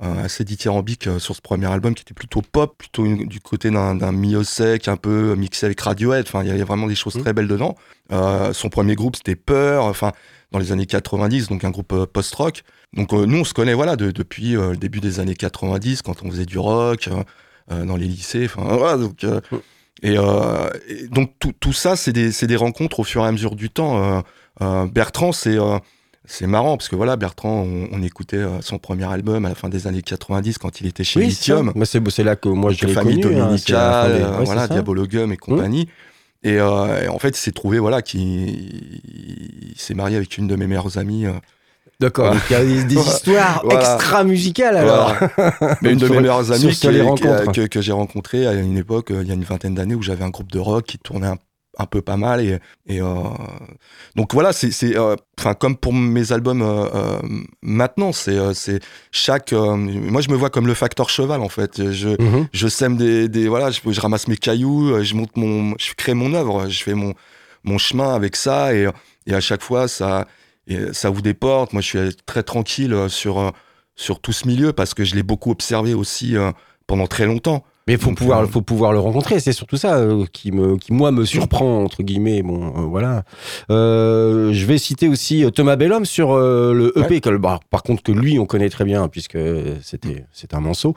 assez 0.00 0.44
dithyrambique 0.44 1.08
euh, 1.08 1.18
sur 1.18 1.34
ce 1.34 1.40
premier 1.40 1.66
album 1.66 1.94
qui 1.94 2.02
était 2.02 2.14
plutôt 2.14 2.40
pop, 2.40 2.76
plutôt 2.78 3.04
du 3.04 3.40
côté 3.40 3.70
d'un 3.70 4.12
Mio 4.12 4.44
sec, 4.44 4.86
un 4.86 4.96
peu 4.96 5.34
mixé 5.34 5.66
avec 5.66 5.80
Radiohead. 5.80 6.24
Enfin, 6.26 6.42
il 6.42 6.48
y 6.48 6.52
avait 6.52 6.62
vraiment 6.62 6.86
des 6.86 6.94
choses 6.94 7.16
mmh. 7.16 7.20
très 7.20 7.32
belles 7.32 7.48
dedans. 7.48 7.74
Euh, 8.12 8.52
son 8.52 8.68
premier 8.68 8.94
groupe, 8.94 9.16
c'était 9.16 9.34
Peur. 9.34 9.84
Enfin, 9.84 10.12
dans 10.52 10.58
les 10.58 10.72
années 10.72 10.86
90, 10.86 11.48
donc 11.48 11.64
un 11.64 11.70
groupe 11.70 12.06
post-rock. 12.06 12.62
Donc 12.94 13.12
nous, 13.12 13.38
on 13.38 13.44
se 13.44 13.52
connaît 13.52 13.74
voilà 13.74 13.96
depuis 13.96 14.52
le 14.52 14.76
début 14.76 15.00
des 15.00 15.20
années 15.20 15.34
90, 15.34 16.00
quand 16.02 16.22
on 16.22 16.30
faisait 16.30 16.46
du 16.46 16.58
rock 16.58 17.10
dans 17.68 17.96
les 17.96 18.06
lycées. 18.06 18.46
Enfin, 18.46 18.62
voilà, 18.76 18.96
donc. 18.96 19.22
Mmh. 19.24 19.56
Et, 20.04 20.16
donc 21.10 21.32
tout, 21.40 21.52
tout 21.58 21.72
ça, 21.72 21.96
c'est 21.96 22.12
des, 22.12 22.30
des, 22.30 22.56
rencontres 22.56 23.00
au 23.00 23.04
fur 23.04 23.24
et 23.24 23.26
à 23.26 23.32
mesure 23.32 23.56
du 23.56 23.68
temps. 23.68 24.22
Bertrand, 24.60 25.32
c'est 25.32 25.58
c'est 26.30 26.46
marrant 26.46 26.76
parce 26.76 26.90
que 26.90 26.96
voilà, 26.96 27.16
Bertrand, 27.16 27.66
on, 27.90 28.02
écoutait 28.02 28.36
euh, 28.36 28.60
son 28.60 28.78
premier 28.78 29.10
album 29.10 29.46
à 29.46 29.48
la 29.48 29.54
fin 29.54 29.70
des 29.70 29.86
années 29.86 30.02
90 30.02 30.58
quand 30.58 30.80
il 30.82 30.86
était 30.86 31.02
chez 31.02 31.20
Lithium. 31.20 31.72
c'est 31.84 32.22
là 32.22 32.36
que 32.36 32.50
moi 32.50 32.70
je 32.70 32.84
l'ai 32.84 32.92
famille 32.92 33.20
connu. 33.20 33.34
Dominica, 33.34 34.02
hein, 34.02 34.08
euh, 34.08 34.40
voilà, 34.44 34.68
Diabologum 34.68 35.32
et 35.32 35.38
compagnie. 35.38 35.88
Euh, 36.46 37.02
et, 37.02 37.08
en 37.08 37.18
fait, 37.18 37.30
il 37.30 37.40
s'est 37.40 37.52
trouvé 37.52 37.78
voilà 37.78 38.02
qu'il 38.02 39.72
s'est 39.76 39.94
marié 39.94 40.16
avec 40.16 40.36
une 40.36 40.46
de 40.46 40.54
mes 40.54 40.66
meilleures 40.66 40.98
amies. 40.98 41.24
D'accord, 41.98 42.36
il 42.50 42.52
y 42.52 42.56
a 42.56 42.84
des, 42.84 42.94
histoires 42.94 43.64
extra 43.70 44.22
musicales 44.22 44.76
alors. 44.76 45.14
Mais 45.82 45.94
une 45.94 45.98
de 45.98 46.08
mes 46.08 46.20
meilleures 46.20 46.52
amies 46.52 46.78
que, 46.78 47.66
que 47.66 47.80
j'ai 47.80 47.92
rencontrée 47.92 48.46
à 48.46 48.52
une 48.52 48.76
époque, 48.76 49.08
il 49.10 49.26
y 49.26 49.30
a 49.30 49.34
une 49.34 49.44
vingtaine 49.44 49.74
d'années, 49.74 49.94
où 49.94 50.02
j'avais 50.02 50.24
un 50.24 50.30
groupe 50.30 50.52
de 50.52 50.58
rock 50.58 50.84
qui 50.84 50.98
tournait 50.98 51.26
un 51.26 51.38
un 51.78 51.86
peu 51.86 52.02
pas 52.02 52.16
mal 52.16 52.40
et, 52.40 52.58
et 52.86 53.00
euh, 53.00 53.06
donc 54.16 54.34
voilà 54.34 54.52
c'est 54.52 54.96
euh, 54.96 55.14
enfin 55.38 55.54
comme 55.54 55.76
pour 55.76 55.92
mes 55.92 56.32
albums 56.32 56.62
euh, 56.62 57.20
maintenant 57.62 58.12
c'est 58.12 58.52
c'est 58.54 58.80
chaque 59.12 59.52
moi 59.52 60.20
je 60.20 60.28
me 60.28 60.36
vois 60.36 60.50
comme 60.50 60.66
le 60.66 60.74
facteur 60.74 61.08
cheval 61.08 61.40
en 61.40 61.48
fait. 61.48 61.90
Je 61.92 62.10
mhm. 62.20 62.48
je 62.52 62.68
sème 62.68 62.96
des, 62.96 63.28
des 63.28 63.48
voilà 63.48 63.70
je, 63.70 63.80
je, 63.86 64.00
ramasse 64.00 64.26
mes 64.26 64.36
cailloux 64.36 65.02
je 65.02 65.14
monte 65.14 65.36
mon 65.36 65.74
je 65.78 65.92
crée 65.96 66.14
mon 66.14 66.34
œuvre 66.34 66.68
je 66.68 66.82
fais 66.82 66.94
mon 66.94 67.14
mon 67.62 67.78
chemin 67.78 68.14
avec 68.14 68.34
ça 68.34 68.74
et, 68.74 68.88
et 69.26 69.34
à 69.34 69.40
chaque 69.40 69.62
fois 69.62 69.86
ça 69.86 70.26
et 70.66 70.92
ça 70.92 71.10
ouvre 71.10 71.22
des 71.22 71.34
portes 71.34 71.72
moi 71.72 71.80
je 71.80 71.86
suis 71.86 72.16
très 72.26 72.42
tranquille 72.42 72.96
sur 73.08 73.52
sur 73.94 74.20
tout 74.20 74.32
ce 74.32 74.48
milieu 74.48 74.72
parce 74.72 74.94
que 74.94 75.04
je 75.04 75.14
l'ai 75.14 75.22
beaucoup 75.22 75.52
observé 75.52 75.94
aussi 75.94 76.34
pendant 76.88 77.06
très 77.06 77.26
longtemps 77.26 77.64
Mais 77.88 77.94
il 77.94 77.98
faut 77.98 78.10
Donc, 78.10 78.18
pouvoir, 78.18 78.42
euh, 78.42 78.46
faut 78.46 78.60
pouvoir 78.60 78.92
le 78.92 78.98
rencontrer. 78.98 79.40
C'est 79.40 79.54
surtout 79.54 79.78
ça 79.78 79.96
euh, 79.96 80.26
qui 80.30 80.52
me, 80.52 80.76
qui 80.76 80.92
moi 80.92 81.10
me 81.10 81.24
surprend 81.24 81.82
entre 81.82 82.02
guillemets. 82.02 82.42
Bon, 82.42 82.66
euh, 82.66 82.80
voilà. 82.82 83.22
Euh, 83.70 84.52
je 84.52 84.66
vais 84.66 84.76
citer 84.76 85.08
aussi 85.08 85.46
Thomas 85.54 85.76
Bellhomme 85.76 86.04
sur 86.04 86.36
le 86.36 86.92
EP. 86.96 87.22
que 87.22 87.34
bah, 87.38 87.60
par 87.70 87.82
contre, 87.82 88.02
que 88.02 88.12
lui, 88.12 88.38
on 88.38 88.44
connaît 88.44 88.68
très 88.68 88.84
bien 88.84 89.08
puisque 89.08 89.38
c'était, 89.82 90.26
c'est 90.32 90.52
un 90.52 90.60
manceau 90.60 90.94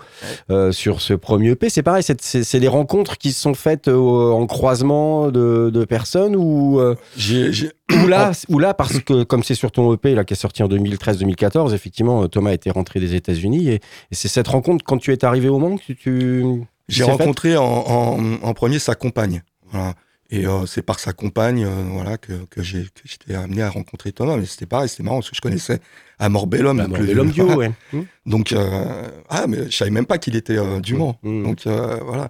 euh, 0.49 0.73
sur 0.73 0.99
ce 0.99 1.13
premier 1.13 1.51
EP. 1.51 1.69
C'est 1.69 1.81
pareil. 1.81 2.03
C'est, 2.03 2.19
c'est, 2.19 2.43
c'est 2.43 2.59
des 2.59 2.67
rencontres 2.67 3.17
qui 3.17 3.31
se 3.31 3.39
sont 3.39 3.53
faites 3.53 3.87
en 3.87 4.45
croisement 4.45 5.31
de, 5.31 5.71
de 5.73 5.85
personnes 5.85 6.35
ou 6.35 6.81
ou 6.81 8.07
là, 8.07 8.31
ou 8.49 8.59
là 8.59 8.73
parce 8.73 8.99
que 8.99 9.23
comme 9.23 9.43
c'est 9.43 9.55
sur 9.55 9.71
ton 9.71 9.93
EP 9.93 10.13
là 10.13 10.25
qui 10.25 10.33
est 10.33 10.37
sorti 10.37 10.61
en 10.61 10.67
2013-2014, 10.67 11.73
effectivement, 11.73 12.27
Thomas 12.27 12.51
était 12.51 12.71
rentré 12.71 12.99
des 12.99 13.15
États-Unis 13.15 13.69
et, 13.69 13.75
et 13.75 13.81
c'est 14.11 14.27
cette 14.27 14.49
rencontre 14.49 14.83
quand 14.83 14.97
tu 14.97 15.13
es 15.13 15.23
arrivé 15.23 15.47
au 15.47 15.57
Mans 15.57 15.77
que 15.77 15.93
tu 15.93 16.43
J'ai 16.89 17.03
rencontré 17.17 17.57
en, 17.57 17.63
en- 17.63 18.33
en 18.41 18.53
premier 18.53 18.79
sa 18.79 18.95
compagne. 18.95 19.43
Voilà. 19.71 19.93
Et 20.33 20.45
euh, 20.47 20.65
c'est 20.65 20.81
par 20.81 20.99
sa 20.99 21.11
compagne 21.11 21.65
euh, 21.65 21.83
voilà, 21.91 22.17
que, 22.17 22.31
que 22.49 22.61
j'étais 22.63 23.35
amené 23.35 23.61
à 23.63 23.69
rencontrer 23.69 24.13
Thomas. 24.13 24.37
Mais 24.37 24.45
c'était 24.45 24.65
pareil, 24.65 24.87
c'était 24.87 25.03
marrant 25.03 25.17
parce 25.17 25.29
que 25.29 25.35
je 25.35 25.41
connaissais 25.41 25.79
Amor 26.19 26.47
Bellum. 26.47 26.77
La 26.77 26.83
donc 26.85 26.91
mort 26.91 27.01
le- 27.01 27.07
de 27.07 27.11
l'homme 27.13 27.31
duo, 27.31 27.53
ouais. 27.55 27.71
Mmh. 27.93 28.01
Donc, 28.25 28.51
euh, 28.53 29.09
ah, 29.29 29.45
mais 29.47 29.69
je 29.69 29.75
savais 29.75 29.91
même 29.91 30.05
pas 30.05 30.17
qu'il 30.17 30.35
était 30.37 30.57
euh, 30.57 30.79
du 30.79 30.95
Mans. 30.95 31.19
Mmh. 31.23 31.43
Donc, 31.43 31.61
voilà. 31.65 32.27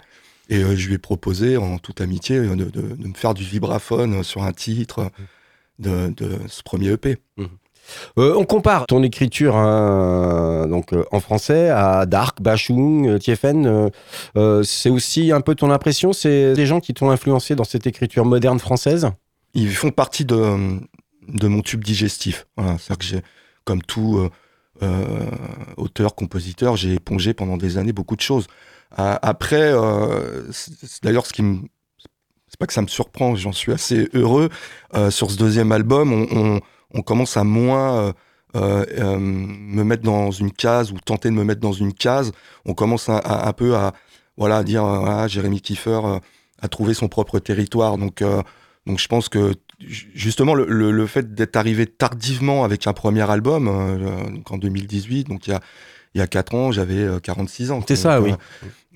Et 0.50 0.60
je 0.75 0.88
lui 0.88 0.96
ai 0.96 0.98
proposé, 0.98 1.58
en 1.58 1.77
toute 1.77 2.01
amitié, 2.01 2.39
de, 2.39 2.55
de- 2.55 2.70
de 2.70 3.08
me 3.08 3.13
faire 3.13 3.34
du 3.36 3.43
vibraphone 3.43 4.24
sur 4.24 4.41
un 4.43 4.51
titre 4.51 5.12
de, 5.79 6.10
de 6.10 6.39
ce 6.48 6.63
premier 6.63 6.89
EP. 6.93 7.17
Euh, 8.17 8.35
on 8.38 8.45
compare 8.45 8.85
ton 8.88 9.03
écriture 9.03 9.55
hein, 9.55 10.67
donc 10.67 10.93
euh, 10.93 11.03
en 11.11 11.19
français 11.19 11.69
à 11.69 12.05
Dark, 12.05 12.41
Bachung, 12.41 13.07
euh, 13.07 13.17
Tiefen. 13.17 13.65
euh, 13.65 13.89
euh, 14.38 14.63
c'est 14.63 14.89
aussi 14.89 15.31
un 15.31 15.41
peu 15.41 15.55
ton 15.55 15.71
impression. 15.71 16.13
C'est 16.13 16.53
des 16.53 16.65
gens 16.65 16.79
qui 16.79 16.93
t'ont 16.93 17.09
influencé 17.11 17.55
dans 17.55 17.63
cette 17.63 17.88
écriture 17.88 18.25
moderne 18.25 18.59
française? 18.59 19.09
Ils 19.53 19.73
font 19.73 19.91
partie 19.91 20.23
de, 20.25 20.79
de 21.27 21.47
mon 21.47 21.61
tube 21.61 21.83
digestif. 21.83 22.47
C'est-à-dire 22.57 22.97
que 22.97 23.03
j'ai, 23.05 23.21
comme 23.65 23.81
tout 23.81 24.17
euh, 24.19 24.29
euh, 24.83 25.29
auteur, 25.77 26.15
compositeur, 26.15 26.77
j'ai 26.77 26.93
épongé 26.93 27.33
pendant 27.33 27.57
des 27.57 27.77
années 27.77 27.91
beaucoup 27.93 28.15
de 28.15 28.21
choses. 28.21 28.47
Après, 28.95 29.71
euh, 29.73 30.50
c'est 30.51 30.71
c'est 30.81 31.03
d'ailleurs 31.03 31.25
ce 31.25 31.33
qui 31.33 31.43
me. 31.43 31.59
C'est 32.47 32.59
pas 32.59 32.67
que 32.67 32.73
ça 32.73 32.81
me 32.81 32.88
surprend, 32.88 33.35
j'en 33.35 33.53
suis 33.53 33.71
assez 33.71 34.09
heureux. 34.13 34.50
Euh, 34.95 35.09
sur 35.09 35.31
ce 35.31 35.38
deuxième 35.38 35.71
album, 35.71 36.11
on- 36.13 36.59
on 36.93 37.01
commence 37.01 37.38
à 37.38 37.43
moins 37.43 37.98
euh, 37.98 38.13
euh, 38.55 38.86
euh, 39.00 39.17
me 39.17 39.83
mettre 39.83 40.03
dans 40.03 40.31
une 40.31 40.51
case 40.51 40.91
ou 40.91 40.98
tenter 41.03 41.29
de 41.29 41.33
me 41.36 41.43
mettre 41.43 41.62
dans 41.62 41.71
une 41.71 41.93
case. 41.93 42.31
On 42.65 42.74
commence 42.74 43.07
à- 43.10 43.17
à- 43.17 43.48
un 43.48 43.53
peu 43.53 43.75
à, 43.75 43.93
voilà, 44.38 44.57
à 44.57 44.63
dire 44.63 44.83
ah, 44.83 45.27
Jérémy 45.27 45.62
Kiefer 45.62 46.00
a 46.62 46.67
trouvé 46.67 46.93
son 46.93 47.07
propre 47.07 47.39
territoire. 47.39 47.98
Donc, 47.98 48.21
donc 48.86 49.00
je 49.00 49.07
pense 49.07 49.29
que 49.29 49.53
ju- 49.79 50.12
justement 50.13 50.53
le, 50.53 50.65
le- 50.67 50.91
le 50.91 51.07
fait 51.07 51.33
d'être 51.33 51.55
arrivé 51.55 51.86
tardivement 51.88 52.63
avec 52.65 52.88
un 52.88 52.93
premier 52.93 53.29
album, 53.29 53.65
donc 54.33 54.51
en 54.51 54.57
2018, 54.57 55.29
donc 55.29 55.48
il 55.48 55.51
y 55.51 55.53
a, 55.53 55.60
il 56.13 56.19
y 56.19 56.21
a 56.21 56.27
4 56.27 56.53
ans, 56.55 56.71
j'avais 56.74 56.95
euh, 57.00 57.19
46 57.19 57.71
ans. 57.71 57.81
C'est 57.88 57.95
ça, 57.95 58.19
oui. 58.21 58.33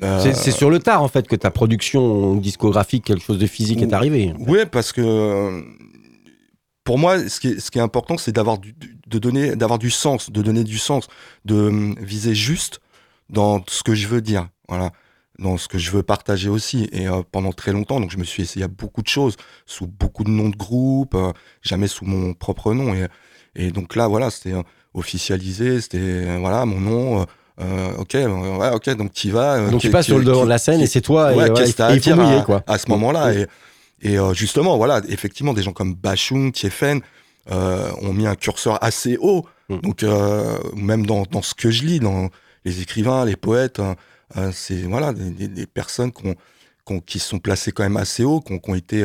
euh, 0.03 0.19
C'est 0.33 0.51
sur 0.51 0.69
le 0.69 0.79
tard 0.79 1.01
en 1.01 1.07
fait 1.07 1.27
que 1.29 1.35
ta 1.37 1.49
production 1.49 2.35
discographique, 2.35 3.05
quelque 3.05 3.23
chose 3.23 3.37
de 3.39 3.47
physique 3.47 3.81
est 3.81 3.93
arrivé. 3.93 4.33
Oui, 4.47 4.59
parce 4.69 4.91
que 4.91 5.63
pour 6.85 6.97
moi, 6.97 7.27
ce 7.27 7.39
qui 7.41 7.49
est, 7.49 7.59
ce 7.59 7.69
qui 7.71 7.79
est 7.79 7.81
important, 7.81 8.17
c'est 8.17 8.31
d'avoir 8.31 8.57
du, 8.59 8.73
de 9.07 9.19
donner, 9.19 9.55
d'avoir 9.57 9.77
du 9.79 9.89
sens, 9.91 10.31
de 10.31 10.41
donner 10.41 10.63
du 10.63 10.77
sens, 10.77 11.07
de 11.43 11.55
euh, 11.55 11.93
viser 11.99 12.33
juste 12.35 12.79
dans 13.29 13.61
ce 13.67 13.83
que 13.83 13.93
je 13.95 14.07
veux 14.07 14.21
dire, 14.21 14.47
voilà, 14.69 14.91
dans 15.39 15.57
ce 15.57 15.67
que 15.67 15.77
je 15.77 15.91
veux 15.91 16.03
partager 16.03 16.47
aussi. 16.47 16.87
Et 16.93 17.07
euh, 17.07 17.21
pendant 17.31 17.51
très 17.51 17.73
longtemps, 17.73 17.99
donc 17.99 18.11
je 18.11 18.17
me 18.17 18.23
suis 18.23 18.43
essayé 18.43 18.63
à 18.63 18.67
beaucoup 18.69 19.01
de 19.01 19.07
choses, 19.09 19.35
sous 19.65 19.87
beaucoup 19.87 20.23
de 20.23 20.29
noms 20.29 20.49
de 20.49 20.55
groupes, 20.55 21.15
euh, 21.15 21.33
jamais 21.61 21.87
sous 21.87 22.05
mon 22.05 22.33
propre 22.33 22.73
nom. 22.73 22.93
Et, 22.93 23.07
et 23.55 23.71
donc 23.71 23.95
là, 23.95 24.07
voilà, 24.07 24.29
c'était 24.29 24.53
euh, 24.53 24.61
officialisé, 24.93 25.81
c'était 25.81 25.97
euh, 25.99 26.37
voilà 26.39 26.65
mon 26.65 26.79
nom. 26.79 27.21
euh, 27.21 27.25
euh, 27.61 27.95
ok, 27.97 28.15
euh, 28.15 28.57
ouais, 28.57 28.69
ok, 28.71 28.89
donc 28.97 29.13
tu 29.13 29.31
vas. 29.31 29.69
Donc 29.71 29.79
tu 29.81 29.89
passes 29.89 30.05
sur 30.05 30.17
le 30.19 30.25
devant 30.25 30.43
de 30.43 30.49
la 30.49 30.57
scène 30.57 30.81
et 30.81 30.87
c'est 30.87 31.01
toi. 31.01 31.31
et, 31.33 31.37
Ouais, 31.37 31.49
t'as 31.73 31.87
à 31.87 31.93
il 31.93 32.01
faut 32.01 32.09
dire 32.11 32.17
mouiller, 32.17 32.39
à, 32.39 32.41
quoi. 32.43 32.63
à 32.67 32.77
ce 32.77 32.89
moment-là 32.89 33.33
et, 33.33 33.47
et 34.01 34.17
euh, 34.19 34.33
justement, 34.33 34.77
voilà, 34.77 35.01
effectivement, 35.09 35.53
des 35.53 35.63
gens 35.63 35.73
comme 35.73 35.93
Bachung, 35.95 36.51
Tiefen 36.51 37.01
euh, 37.51 37.91
ont 38.01 38.13
mis 38.13 38.27
un 38.27 38.35
curseur 38.35 38.83
assez 38.83 39.17
haut. 39.19 39.45
Mm. 39.69 39.77
Donc, 39.77 40.03
euh, 40.03 40.57
même 40.75 41.05
dans, 41.05 41.23
dans 41.23 41.41
ce 41.41 41.53
que 41.53 41.71
je 41.71 41.83
lis, 41.83 41.99
dans 41.99 42.29
les 42.65 42.81
écrivains, 42.81 43.25
les 43.25 43.35
poètes, 43.35 43.79
euh, 44.37 44.51
c'est 44.51 44.81
voilà, 44.83 45.13
des, 45.13 45.47
des- 45.47 45.65
personnes 45.67 46.11
qu'on- 46.11 46.35
qu'on- 46.83 46.99
qui 46.99 47.19
se 47.19 47.29
sont 47.29 47.39
placées 47.39 47.71
quand 47.71 47.83
même 47.83 47.97
assez 47.97 48.23
haut, 48.23 48.41
qui 48.41 48.53
ont, 48.53 48.59
qui 48.59 48.69
ont 48.71 48.75
été, 48.75 48.97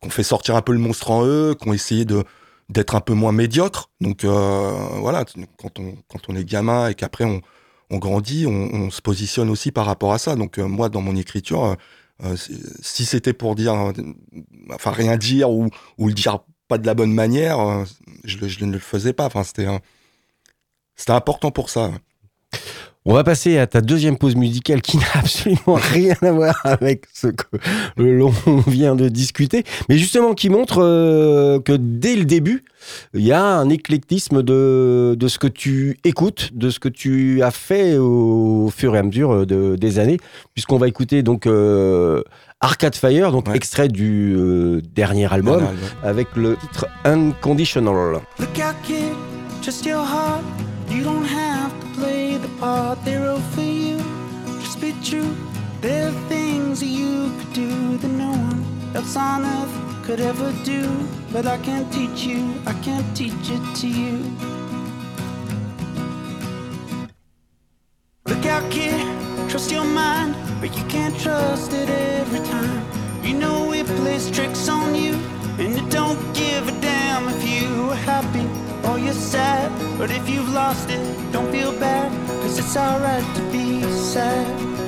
qui 0.00 0.06
ont 0.06 0.10
fait 0.10 0.22
sortir 0.22 0.56
un 0.56 0.62
peu 0.62 0.72
le 0.72 0.78
monstre 0.78 1.10
en 1.10 1.24
eux, 1.26 1.54
qui 1.60 1.68
ont 1.68 1.72
essayé 1.72 2.04
de 2.04 2.24
d'être 2.70 2.94
un 2.94 3.00
peu 3.00 3.12
moins 3.12 3.32
médiocres. 3.32 3.90
Donc 4.00 4.24
voilà, 4.24 5.24
quand 5.58 5.78
on, 5.78 5.96
quand 6.08 6.20
on 6.28 6.34
est 6.36 6.44
gamin 6.44 6.88
et 6.88 6.94
qu'après 6.94 7.24
on, 7.24 7.42
on 7.90 7.98
grandit, 7.98 8.46
on, 8.46 8.52
on 8.72 8.90
se 8.90 9.02
positionne 9.02 9.50
aussi 9.50 9.70
par 9.70 9.84
rapport 9.84 10.14
à 10.14 10.18
ça. 10.18 10.34
Donc 10.34 10.56
moi, 10.58 10.88
dans 10.88 11.02
mon 11.02 11.14
écriture, 11.14 11.76
euh, 12.22 12.36
si 12.36 13.04
c'était 13.04 13.32
pour 13.32 13.54
dire, 13.54 13.74
euh, 13.74 13.92
enfin 14.72 14.92
rien 14.92 15.16
dire 15.16 15.50
ou, 15.50 15.70
le 15.98 16.12
dire 16.12 16.40
pas 16.68 16.78
de 16.78 16.86
la 16.86 16.94
bonne 16.94 17.12
manière, 17.12 17.58
euh, 17.60 17.84
je, 18.24 18.64
ne 18.64 18.72
le 18.72 18.78
faisais 18.78 19.12
pas. 19.12 19.26
Enfin, 19.26 19.42
c'était 19.44 19.66
important 21.08 21.50
pour 21.50 21.70
ça. 21.70 21.90
On 23.06 23.12
va 23.12 23.22
passer 23.22 23.58
à 23.58 23.66
ta 23.66 23.82
deuxième 23.82 24.16
pause 24.16 24.34
musicale 24.34 24.80
qui 24.80 24.96
n'a 24.98 25.04
absolument 25.14 25.74
rien 25.74 26.14
à 26.22 26.32
voir 26.32 26.58
avec 26.64 27.04
ce 27.12 27.26
que 27.26 27.44
l'on 27.98 28.32
vient 28.66 28.94
de 28.96 29.10
discuter, 29.10 29.62
mais 29.90 29.98
justement 29.98 30.32
qui 30.32 30.48
montre 30.48 30.78
euh, 30.82 31.60
que 31.60 31.72
dès 31.72 32.16
le 32.16 32.24
début, 32.24 32.64
il 33.12 33.20
y 33.20 33.32
a 33.32 33.44
un 33.44 33.68
éclectisme 33.68 34.42
de, 34.42 35.16
de 35.18 35.28
ce 35.28 35.38
que 35.38 35.46
tu 35.48 35.98
écoutes, 36.04 36.50
de 36.54 36.70
ce 36.70 36.78
que 36.78 36.88
tu 36.88 37.42
as 37.42 37.50
fait 37.50 37.98
au 37.98 38.70
fur 38.74 38.96
et 38.96 38.98
à 39.00 39.02
mesure 39.02 39.46
de- 39.46 39.76
des 39.76 39.98
années, 39.98 40.16
puisqu'on 40.54 40.78
va 40.78 40.88
écouter 40.88 41.22
donc 41.22 41.46
euh, 41.46 42.22
Arcade 42.60 42.94
Fire, 42.94 43.32
donc 43.32 43.48
Ouais. 43.48 43.56
extrait 43.56 43.88
du 43.88 44.34
euh, 44.34 44.80
dernier 44.94 45.30
album, 45.30 45.62
avec 46.02 46.28
le 46.36 46.56
titre 46.56 46.86
Unconditional. 47.04 48.20
Look 48.38 48.48
out, 48.58 48.74
kid, 48.82 49.12
just 49.62 49.84
your 49.84 49.98
heart. 50.00 50.42
You 50.90 51.02
don't 51.02 51.23
have 51.23 51.23
to 51.23 51.23
part 52.64 53.04
they 53.04 53.18
for 53.54 53.60
you. 53.60 53.98
Just 54.62 54.80
be 54.80 54.92
true. 55.08 55.32
There 55.82 56.08
are 56.08 56.18
things 56.34 56.80
that 56.80 56.92
you 57.00 57.30
could 57.38 57.52
do 57.52 57.98
that 57.98 58.12
no 58.24 58.30
one 58.30 58.60
else 58.94 59.16
on 59.16 59.44
earth 59.56 59.74
could 60.04 60.20
ever 60.20 60.50
do. 60.72 60.82
But 61.34 61.44
I 61.46 61.58
can't 61.58 61.88
teach 61.92 62.20
you, 62.30 62.40
I 62.72 62.74
can't 62.86 63.08
teach 63.20 63.46
it 63.56 63.64
to 63.80 63.88
you. 64.00 64.14
Look 68.30 68.44
out, 68.54 68.64
kid, 68.70 69.00
trust 69.50 69.70
your 69.70 69.88
mind, 70.02 70.34
but 70.60 70.70
you 70.78 70.84
can't 70.94 71.16
trust 71.24 71.70
it 71.74 71.88
every 71.90 72.42
time. 72.54 72.80
You 73.26 73.34
know 73.42 73.72
it 73.74 73.86
plays 74.00 74.30
tricks 74.30 74.68
on 74.68 74.94
you, 74.94 75.12
and 75.60 75.70
it 75.80 75.88
don't 75.90 76.22
give 76.34 76.62
a 76.68 76.74
damn 76.80 77.28
if 77.28 77.40
you 77.52 77.90
are 77.90 78.02
happy 78.12 78.63
or 78.86 78.98
you're 78.98 79.12
sad. 79.12 79.70
But 79.98 80.10
if 80.10 80.28
you've 80.28 80.48
lost 80.50 80.90
it, 80.90 81.32
don't 81.32 81.50
feel 81.50 81.72
bad, 81.78 82.10
cause 82.42 82.58
it's 82.58 82.76
alright 82.76 83.24
to 83.36 83.42
be 83.52 83.82
sad. 83.90 84.83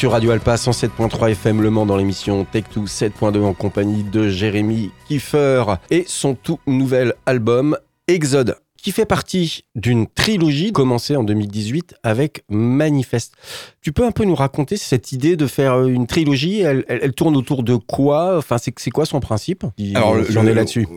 Sur 0.00 0.12
Radio 0.12 0.30
Alpa 0.30 0.54
107.3 0.54 1.32
FM 1.32 1.60
Le 1.60 1.68
Mans 1.68 1.84
dans 1.84 1.98
l'émission 1.98 2.46
Tech2 2.50 2.86
7.2 2.86 3.42
en 3.42 3.52
compagnie 3.52 4.02
de 4.02 4.30
Jérémy 4.30 4.92
Kiefer 5.06 5.62
et 5.90 6.04
son 6.06 6.34
tout 6.34 6.58
nouvel 6.66 7.12
album 7.26 7.76
Exode 8.08 8.56
qui 8.82 8.92
fait 8.92 9.04
partie 9.04 9.66
d'une 9.74 10.06
trilogie 10.06 10.72
commencée 10.72 11.16
en 11.16 11.22
2018 11.22 11.96
avec 12.02 12.44
Manifeste. 12.48 13.34
Tu 13.82 13.92
peux 13.92 14.06
un 14.06 14.10
peu 14.10 14.24
nous 14.24 14.34
raconter 14.34 14.78
cette 14.78 15.12
idée 15.12 15.36
de 15.36 15.46
faire 15.46 15.82
une 15.82 16.06
trilogie? 16.06 16.60
Elle, 16.60 16.86
elle, 16.88 17.12
tourne 17.12 17.36
autour 17.36 17.62
de 17.62 17.76
quoi? 17.76 18.38
Enfin, 18.38 18.56
c'est 18.58 18.90
quoi 18.90 19.04
son 19.04 19.20
principe? 19.20 19.66
Alors, 19.94 20.16
j'en 20.30 20.46
ai 20.46 20.54
là-dessus. 20.54 20.88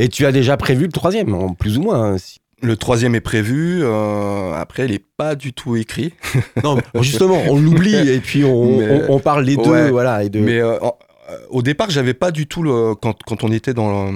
Et 0.00 0.08
tu 0.08 0.26
as 0.26 0.32
déjà 0.32 0.56
prévu 0.56 0.86
le 0.86 0.92
troisième, 0.92 1.32
en 1.32 1.54
plus 1.54 1.78
ou 1.78 1.82
moins. 1.82 2.14
Hein, 2.14 2.16
le 2.60 2.76
troisième 2.76 3.14
est 3.14 3.20
prévu. 3.20 3.80
Euh, 3.82 4.52
après, 4.54 4.86
il 4.86 4.92
n'est 4.92 5.04
pas 5.16 5.34
du 5.34 5.52
tout 5.52 5.76
écrit. 5.76 6.12
non, 6.64 6.78
justement, 7.00 7.42
on 7.48 7.58
l'oublie 7.58 7.96
et 7.96 8.20
puis 8.20 8.44
on, 8.44 9.10
on, 9.10 9.18
parle 9.18 9.44
les 9.44 9.56
deux, 9.56 9.90
voilà. 9.90 10.24
Et 10.24 10.28
de... 10.28 10.40
Mais 10.40 10.60
euh, 10.60 10.78
au 11.50 11.62
départ, 11.62 11.90
j'avais 11.90 12.14
pas 12.14 12.30
du 12.30 12.46
tout 12.46 12.62
le, 12.62 12.94
quand, 12.94 13.22
quand 13.24 13.44
on 13.44 13.52
était 13.52 13.74
dans 13.74 14.08
euh, 14.08 14.12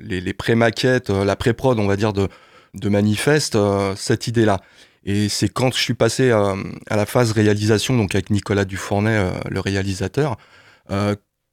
les, 0.00 0.20
les 0.20 0.34
pré-maquettes, 0.34 1.10
la 1.10 1.36
pré-prod, 1.36 1.78
on 1.78 1.86
va 1.86 1.96
dire 1.96 2.12
de 2.12 2.28
de 2.74 2.90
manifeste 2.90 3.56
cette 3.96 4.26
idée-là. 4.28 4.60
Et 5.02 5.30
c'est 5.30 5.48
quand 5.48 5.72
je 5.72 5.80
suis 5.80 5.94
passé 5.94 6.30
à 6.30 6.96
la 6.96 7.06
phase 7.06 7.32
réalisation, 7.32 7.96
donc 7.96 8.14
avec 8.14 8.28
Nicolas 8.28 8.66
Dufournet, 8.66 9.32
le 9.48 9.58
réalisateur, 9.58 10.36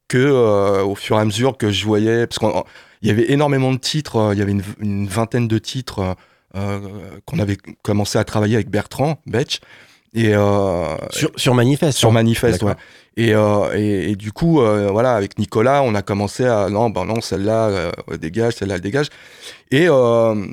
que 0.08 0.82
au 0.84 0.96
fur 0.96 1.18
et 1.18 1.22
à 1.22 1.26
mesure 1.26 1.58
que 1.58 1.72
je 1.72 1.86
voyais, 1.86 2.28
parce 2.28 2.40
qu'on 2.40 2.64
il 3.06 3.10
y 3.10 3.12
avait 3.12 3.32
énormément 3.32 3.72
de 3.72 3.78
titres, 3.78 4.16
euh, 4.16 4.34
il 4.34 4.40
y 4.40 4.42
avait 4.42 4.56
une, 4.80 5.08
vingtaine 5.08 5.48
de 5.48 5.58
titres 5.60 6.00
euh, 6.00 6.14
euh, 6.56 6.80
qu'on 7.26 7.38
avait 7.38 7.58
commencé 7.84 8.18
à 8.18 8.24
travailler 8.24 8.56
avec 8.56 8.70
Bertrand 8.70 9.20
Betch. 9.28 9.60
Et 10.16 10.32
sur, 11.12 11.30
sur 11.36 11.54
Manifeste. 11.54 11.98
Sur 11.98 12.10
hein. 12.10 12.14
Manifeste, 12.14 12.64
ouais. 12.64 12.74
Et, 13.18 13.32
et, 13.32 14.16
du 14.18 14.34
coup, 14.34 14.56
voilà, 14.56 15.16
avec 15.16 15.40
Nicolas, 15.40 15.84
on 15.84 15.96
a 15.96 16.02
commencé 16.02 16.46
à 16.46 16.70
non, 16.70 16.90
ben 16.90 17.06
non, 17.06 17.22
celle-là 17.22 17.92
dégage, 18.20 18.56
celle-là 18.56 18.76
elle 18.76 18.82
dégage. 18.82 19.08
Et 19.72 19.88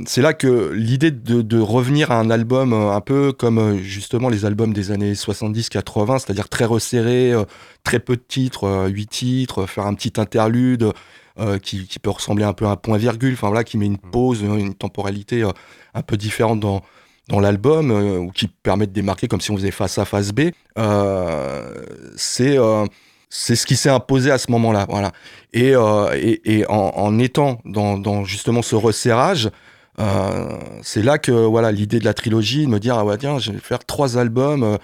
c'est 0.06 0.22
là 0.22 0.32
que 0.32 0.70
l'idée 0.72 1.10
de, 1.10 1.42
de, 1.42 1.58
revenir 1.58 2.12
à 2.12 2.20
un 2.20 2.30
album 2.30 2.72
un 2.72 3.00
peu 3.00 3.32
comme 3.32 3.78
justement 3.78 4.28
les 4.28 4.44
albums 4.44 4.72
des 4.72 4.92
années 4.92 5.14
70-80, 5.14 6.20
c'est-à-dire 6.20 6.48
très 6.48 6.64
resserré, 6.64 7.32
très 7.82 7.98
peu 7.98 8.14
de 8.14 8.22
titres, 8.26 8.86
8 8.88 9.06
titres, 9.08 9.66
faire 9.66 9.86
un 9.86 9.94
petit 9.94 10.20
interlude, 10.20 10.92
euh, 11.38 11.58
qui, 11.58 11.86
peut 11.98 12.10
ressembler 12.10 12.44
un 12.44 12.52
peu 12.52 12.66
à 12.66 12.72
un 12.72 12.76
point-virgule, 12.76 13.32
enfin 13.32 13.48
voilà, 13.48 13.64
qui 13.64 13.78
met 13.78 13.86
une 13.86 13.94
mm. 13.94 14.10
pause, 14.10 14.42
une 14.42 14.74
temporalité 14.74 15.42
euh, 15.42 15.50
un 15.94 16.02
peu 16.02 16.18
différente 16.18 16.60
dans, 16.60 16.82
dans 17.28 17.40
l'album, 17.40 17.90
euh, 17.90 18.18
ou 18.18 18.30
qui 18.30 18.48
permet 18.48 18.86
de 18.86 18.92
démarquer 18.92 19.28
comme 19.28 19.40
si 19.40 19.50
on 19.50 19.56
faisait 19.56 19.70
face 19.70 19.98
à 19.98 20.04
face 20.04 20.32
B. 20.32 20.50
c'est 22.16 22.56
c'est 23.34 23.56
ce 23.56 23.64
qui 23.64 23.76
s'est 23.76 23.88
imposé 23.88 24.30
à 24.30 24.36
ce 24.36 24.50
moment-là, 24.50 24.84
voilà. 24.90 25.10
Et, 25.54 25.72
et, 26.44 26.66
en, 26.68 27.18
étant 27.18 27.60
dans, 27.64 28.24
justement 28.24 28.60
ce 28.60 28.76
resserrage, 28.76 29.50
c'est 30.82 31.02
là 31.02 31.16
que 31.16 31.32
voilà 31.32 31.72
l'idée 31.72 31.98
de 31.98 32.04
la 32.04 32.12
trilogie, 32.12 32.66
de 32.66 32.70
me 32.70 32.78
dire 32.78 32.96
ah 32.98 33.04
ouais 33.06 33.16
tiens, 33.16 33.38
je 33.38 33.52
vais 33.52 33.58
faire 33.58 33.86
trois 33.86 34.18
albums 34.18 34.78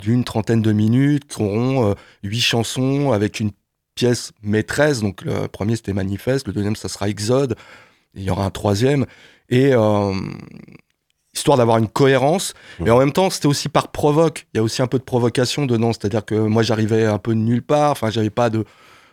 d'une 0.00 0.22
trentaine 0.22 0.62
de 0.62 0.70
minutes 0.70 1.26
qui 1.26 1.42
auront 1.42 1.96
huit 2.22 2.40
chansons 2.40 3.10
avec 3.10 3.40
une 3.40 3.50
pièce 3.94 4.32
maîtresse. 4.42 5.00
Donc 5.00 5.22
le 5.22 5.48
premier 5.48 5.76
c'était 5.76 5.92
Manifeste, 5.92 6.46
le 6.46 6.52
deuxième 6.52 6.76
ça 6.76 6.88
sera 6.88 7.08
Exode, 7.08 7.56
il 8.14 8.22
y 8.22 8.30
aura 8.30 8.44
un 8.44 8.50
troisième. 8.50 9.06
Et 9.48 9.74
euh, 9.74 10.14
histoire 11.34 11.56
d'avoir 11.56 11.78
une 11.78 11.88
cohérence. 11.88 12.54
Et 12.84 12.90
en 12.90 12.98
même 12.98 13.12
temps, 13.12 13.30
c'était 13.30 13.46
aussi 13.46 13.68
par 13.68 13.88
provoque. 13.88 14.46
Il 14.52 14.58
y 14.58 14.60
a 14.60 14.62
aussi 14.62 14.82
un 14.82 14.86
peu 14.86 14.98
de 14.98 15.04
provocation 15.04 15.66
dedans. 15.66 15.92
C'est-à-dire 15.92 16.24
que 16.24 16.34
moi, 16.34 16.62
j'arrivais 16.62 17.04
un 17.04 17.18
peu 17.18 17.34
de 17.34 17.40
nulle 17.40 17.62
part. 17.62 17.92
Enfin, 17.92 18.10
j'avais 18.10 18.30
pas 18.30 18.50
de. 18.50 18.64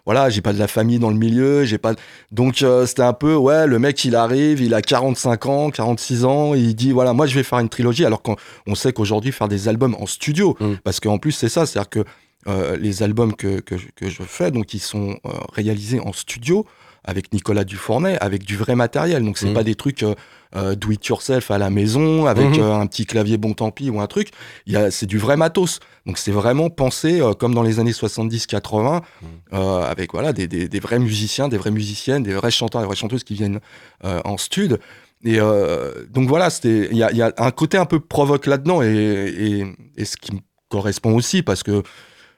Voilà, 0.06 0.30
j'ai 0.30 0.42
pas 0.42 0.54
de 0.54 0.60
la 0.60 0.68
famille 0.68 0.98
dans 0.98 1.12
le 1.12 1.16
milieu. 1.16 1.66
J'ai 1.66 1.78
pas. 1.78 1.94
Donc, 2.32 2.62
euh, 2.62 2.86
c'était 2.86 3.04
un 3.04 3.14
peu, 3.14 3.36
ouais, 3.36 3.68
le 3.68 3.80
mec, 3.80 4.04
il 4.06 4.16
arrive, 4.16 4.60
il 4.62 4.74
a 4.74 4.82
45 4.82 5.46
ans, 5.46 5.70
46 5.70 6.26
ans. 6.26 6.54
il 6.56 6.76
dit, 6.76 6.92
voilà, 6.92 7.14
moi, 7.14 7.28
je 7.28 7.36
vais 7.36 7.44
faire 7.44 7.60
une 7.60 7.70
trilogie. 7.70 8.06
Alors 8.06 8.22
qu'on 8.22 8.36
sait 8.76 8.92
qu'aujourd'hui, 8.92 9.32
faire 9.32 9.48
des 9.48 9.68
albums 9.68 9.96
en 10.00 10.06
studio. 10.06 10.58
Mm. 10.60 10.74
Parce 10.84 11.00
qu'en 11.00 11.20
plus, 11.20 11.32
c'est 11.32 11.50
ça. 11.50 11.66
C'est-à-dire 11.66 11.90
que 11.90 12.04
euh, 12.48 12.78
les 12.78 13.04
albums 13.04 13.36
que, 13.36 13.60
que, 13.60 13.76
je 14.02 14.24
fais, 14.24 14.50
donc 14.50 14.74
ils 14.74 14.80
sont 14.80 15.20
euh, 15.26 15.30
réalisés 15.54 16.00
en 16.00 16.14
studio 16.14 16.66
avec 17.04 17.34
Nicolas 17.34 17.64
Dufournet, 17.64 18.18
avec 18.20 18.44
du 18.44 18.56
vrai 18.56 18.76
matériel. 18.76 19.24
Donc 19.24 19.38
c'est 19.38 19.50
mmh. 19.50 19.54
pas 19.54 19.64
des 19.64 19.76
trucs 19.76 20.04
euh, 20.56 20.76
do 20.76 20.92
it 20.92 21.06
yourself 21.06 21.52
à 21.52 21.58
la 21.58 21.70
maison 21.70 22.26
avec 22.26 22.58
mmh. 22.58 22.62
un 22.62 22.88
petit 22.88 23.06
clavier 23.06 23.38
bon 23.38 23.54
tant 23.54 23.72
pis 23.72 23.90
ou 23.90 24.00
un 24.00 24.08
truc. 24.08 24.30
C'est 24.90 25.06
du 25.06 25.18
vrai 25.18 25.38
matos. 25.38 25.80
Donc 26.06 26.18
c'est 26.18 26.32
vraiment 26.32 26.70
pensé 26.70 27.22
comme 27.40 27.54
dans 27.54 27.64
les 27.64 27.80
années 27.80 27.92
70-80 27.92 29.02
mmh. 29.02 29.56
avec 29.56 30.14
voilà 30.14 30.34
des, 30.34 30.48
des, 30.48 30.68
des, 30.68 30.80
vrais 30.80 31.00
musiciens, 31.00 31.48
des 31.48 31.58
vraies 31.58 31.72
musiciennes, 31.72 32.24
des 32.24 32.34
vrais 32.34 32.52
chanteurs, 32.52 32.82
des 32.82 32.88
vraies 32.88 32.96
chanteuses 32.96 33.24
qui 33.24 33.34
viennent 33.34 33.60
en 34.04 34.38
stud. 34.38 34.80
Et 35.24 35.38
donc 36.10 36.28
voilà, 36.28 36.50
il 36.64 36.96
y 36.98 37.04
a, 37.04 37.12
y 37.12 37.22
a, 37.22 37.34
un 37.38 37.52
côté 37.52 37.78
un 37.78 37.86
peu 37.86 38.00
provoque 38.00 38.46
là-dedans 38.46 38.82
et, 38.82 38.88
et, 38.88 39.66
et, 39.98 40.06
ce 40.06 40.16
qui 40.16 40.34
me 40.34 40.40
correspond 40.70 41.16
aussi 41.16 41.44
parce 41.44 41.64
que 41.64 41.84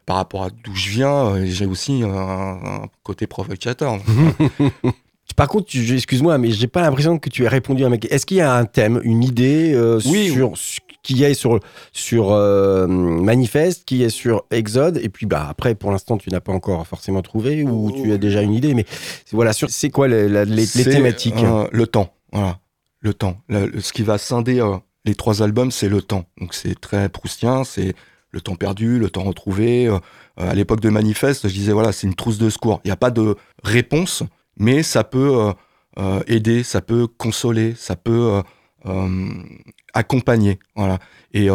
par 0.06 0.18
rapport 0.18 0.44
à 0.44 0.50
d'où 0.50 0.76
je 0.76 0.90
viens, 0.90 1.28
euh, 1.28 1.46
j'ai 1.46 1.66
aussi 1.66 2.04
un, 2.04 2.88
côté 3.04 3.28
provocateur. 3.28 3.98
Par 5.38 5.48
contre, 5.48 5.74
excuse-moi, 5.74 6.38
mais 6.38 6.52
j'ai 6.52 6.68
pas 6.68 6.82
l'impression 6.82 7.18
que 7.18 7.30
tu 7.30 7.46
aies 7.46 7.48
répondu 7.48 7.86
à 7.86 7.90
ma 7.90 7.98
question. 7.98 8.14
Est-ce 8.14 8.26
qu'il 8.26 8.38
y 8.38 8.42
a 8.42 8.54
un 8.54 8.66
thème, 8.66 9.00
une 9.04 9.24
idée 9.24 9.74
euh, 9.74 10.00
sur 10.00 10.54
qui 11.04 11.24
est 11.24 11.34
sur 11.34 11.60
sur 11.94 12.34
euh, 12.34 12.86
Manifeste, 12.86 13.86
qui 13.86 14.04
est 14.04 14.10
sur 14.10 14.44
Exode, 14.52 15.00
et 15.02 15.08
puis 15.08 15.26
bah 15.26 15.48
après, 15.50 15.74
pour 15.74 15.92
l'instant, 15.92 16.18
tu 16.18 16.30
n'as 16.30 16.42
pas 16.42 16.52
encore 16.52 16.86
forcément 16.86 17.22
trouvé 17.22 17.64
ou 17.64 17.92
tu 17.92 18.12
as 18.12 18.18
déjà 18.18 18.42
une 18.42 18.54
idée, 18.54 18.74
mais 18.74 18.86
voilà, 19.32 19.54
c'est 19.54 19.90
quoi 19.90 20.10
les, 20.10 20.28
les, 20.46 20.68
thématiques 20.68 21.36
Le 21.72 21.88
temps, 21.88 22.14
voilà, 22.34 22.60
le 23.00 23.14
temps. 23.14 23.38
ce 23.50 23.94
qui 23.94 24.04
va 24.04 24.18
scinder 24.18 24.62
les 25.06 25.16
trois 25.16 25.42
albums, 25.42 25.72
c'est 25.72 25.90
le 25.90 26.02
temps. 26.02 26.26
Donc 26.40 26.54
c'est 26.54 26.80
très 26.80 27.10
proustien, 27.10 27.64
c'est 27.64 27.96
le 28.32 28.42
temps 28.42 28.56
perdu, 28.56 29.00
le 29.00 29.10
temps 29.10 29.24
retrouvé. 29.24 29.88
Euh, 29.88 30.00
à 30.38 30.54
l'époque 30.56 30.80
de 30.80 30.90
Manifeste, 30.90 31.48
je 31.48 31.54
disais, 31.54 31.74
voilà, 31.74 31.92
c'est 31.92 32.08
une 32.08 32.16
trousse 32.16 32.38
de 32.38 32.50
secours. 32.50 32.82
Il 32.84 32.88
n'y 32.88 32.94
a 32.94 32.98
pas 32.98 33.12
de 33.12 33.36
réponse, 33.64 34.24
mais 34.58 34.84
ça 34.84 35.04
peut 35.04 35.38
euh, 35.38 35.54
euh, 36.00 36.22
aider, 36.28 36.64
ça 36.64 36.82
peut 36.82 37.08
consoler, 37.08 37.76
ça 37.76 37.96
peut 37.96 38.42
accompagner. 39.94 40.60
Voilà. 40.76 41.00
Et, 41.34 41.50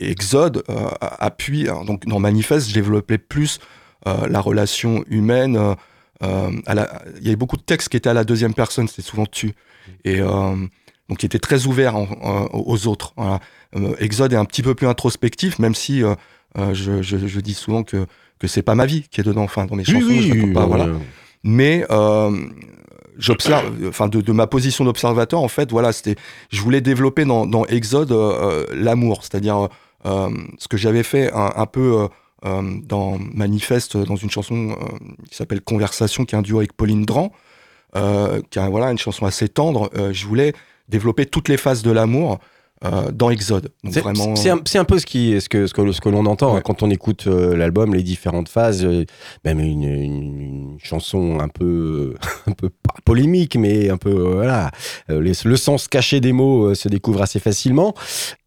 Exode 0.00 0.64
appuie, 1.00 1.66
donc 1.86 2.06
dans 2.06 2.20
Manifeste, 2.20 2.68
je 2.68 2.74
développais 2.74 3.18
plus 3.18 3.58
la 4.06 4.40
relation 4.40 5.04
humaine. 5.08 5.76
il 6.22 6.62
y 7.20 7.26
avait 7.26 7.36
beaucoup 7.36 7.58
de 7.58 7.62
textes 7.62 7.90
qui 7.90 7.98
étaient 7.98 8.08
à 8.08 8.14
la 8.14 8.24
deuxième 8.24 8.54
personne, 8.54 8.88
c'était 8.88 9.02
souvent 9.02 9.26
tu. 9.26 9.52
Et 10.04 10.20
donc 11.10 11.18
qui 11.18 11.26
était 11.26 11.40
très 11.40 11.66
ouvert 11.66 11.96
aux 12.52 12.86
autres. 12.86 13.12
Voilà. 13.16 13.40
Euh, 13.76 13.94
Exode 13.98 14.32
est 14.32 14.36
un 14.36 14.44
petit 14.44 14.62
peu 14.62 14.74
plus 14.74 14.86
introspectif, 14.86 15.58
même 15.58 15.74
si 15.74 16.02
euh, 16.02 16.14
euh, 16.56 16.72
je, 16.72 17.02
je, 17.02 17.18
je, 17.26 17.40
dis 17.40 17.54
souvent 17.54 17.82
que 17.82 18.06
que 18.38 18.46
c'est 18.46 18.62
pas 18.62 18.74
ma 18.76 18.86
vie 18.86 19.04
qui 19.10 19.20
est 19.20 19.24
dedans, 19.24 19.42
enfin 19.42 19.66
dans 19.66 19.76
mes 19.76 19.84
chansons, 19.84 20.08
je 20.08 20.54
pas, 20.54 20.66
voilà. 20.66 20.88
Mais 21.42 21.84
j'observe, 23.18 23.74
enfin 23.88 24.08
de, 24.08 24.20
de, 24.20 24.32
ma 24.32 24.46
position 24.46 24.84
d'observateur, 24.84 25.40
en 25.40 25.48
fait, 25.48 25.70
voilà, 25.70 25.92
c'était, 25.92 26.14
je 26.50 26.62
voulais 26.62 26.80
développer 26.80 27.26
dans, 27.26 27.44
dans 27.44 27.66
Exode 27.66 28.12
l'amour, 28.72 29.22
c'est-à-dire 29.22 29.68
ce 30.04 30.68
que 30.68 30.78
j'avais 30.78 31.02
fait 31.02 31.30
un, 31.34 31.52
un 31.54 31.66
peu 31.66 32.08
dans 32.42 33.18
Manifeste, 33.34 33.98
dans 33.98 34.16
une 34.16 34.30
chanson 34.30 34.74
qui 35.28 35.36
s'appelle 35.36 35.60
Conversation, 35.60 36.24
qui 36.24 36.34
est 36.34 36.38
un 36.38 36.42
duo 36.42 36.58
avec 36.58 36.72
Pauline 36.72 37.04
Dran, 37.04 37.32
qui 37.92 38.58
est 38.58 38.68
voilà 38.70 38.90
une 38.90 38.98
chanson 38.98 39.26
assez 39.26 39.50
tendre. 39.50 39.90
je 40.12 40.26
voulais 40.26 40.54
développer 40.90 41.26
toutes 41.26 41.48
les 41.48 41.56
phases 41.56 41.82
de 41.82 41.90
l'amour. 41.90 42.38
Euh, 42.82 43.10
dans 43.12 43.28
Exode. 43.28 43.72
C'est 43.90 44.00
vraiment... 44.00 44.32
un, 44.32 44.80
un, 44.80 44.84
peu 44.84 44.98
ce, 44.98 45.04
qui, 45.04 45.38
ce 45.38 45.50
que, 45.50 45.66
ce 45.66 45.74
que, 45.74 45.92
ce 45.92 46.00
que 46.00 46.08
l'on 46.08 46.24
entend 46.24 46.56
hein, 46.56 46.62
quand 46.62 46.82
on 46.82 46.88
écoute 46.88 47.26
euh, 47.26 47.54
l'album, 47.54 47.92
les 47.94 48.02
différentes 48.02 48.48
phases, 48.48 48.86
euh, 48.86 49.04
même 49.44 49.60
une, 49.60 49.82
une, 49.82 50.78
chanson 50.82 51.40
un 51.40 51.48
peu, 51.48 52.14
un 52.46 52.52
peu 52.52 52.70
pas 52.70 52.94
polémique, 53.04 53.56
mais 53.56 53.90
un 53.90 53.98
peu 53.98 54.10
voilà, 54.10 54.70
le 55.08 55.56
sens 55.56 55.88
caché 55.88 56.20
des 56.20 56.32
mots 56.32 56.74
se 56.74 56.88
découvre 56.88 57.20
assez 57.20 57.38
facilement. 57.38 57.92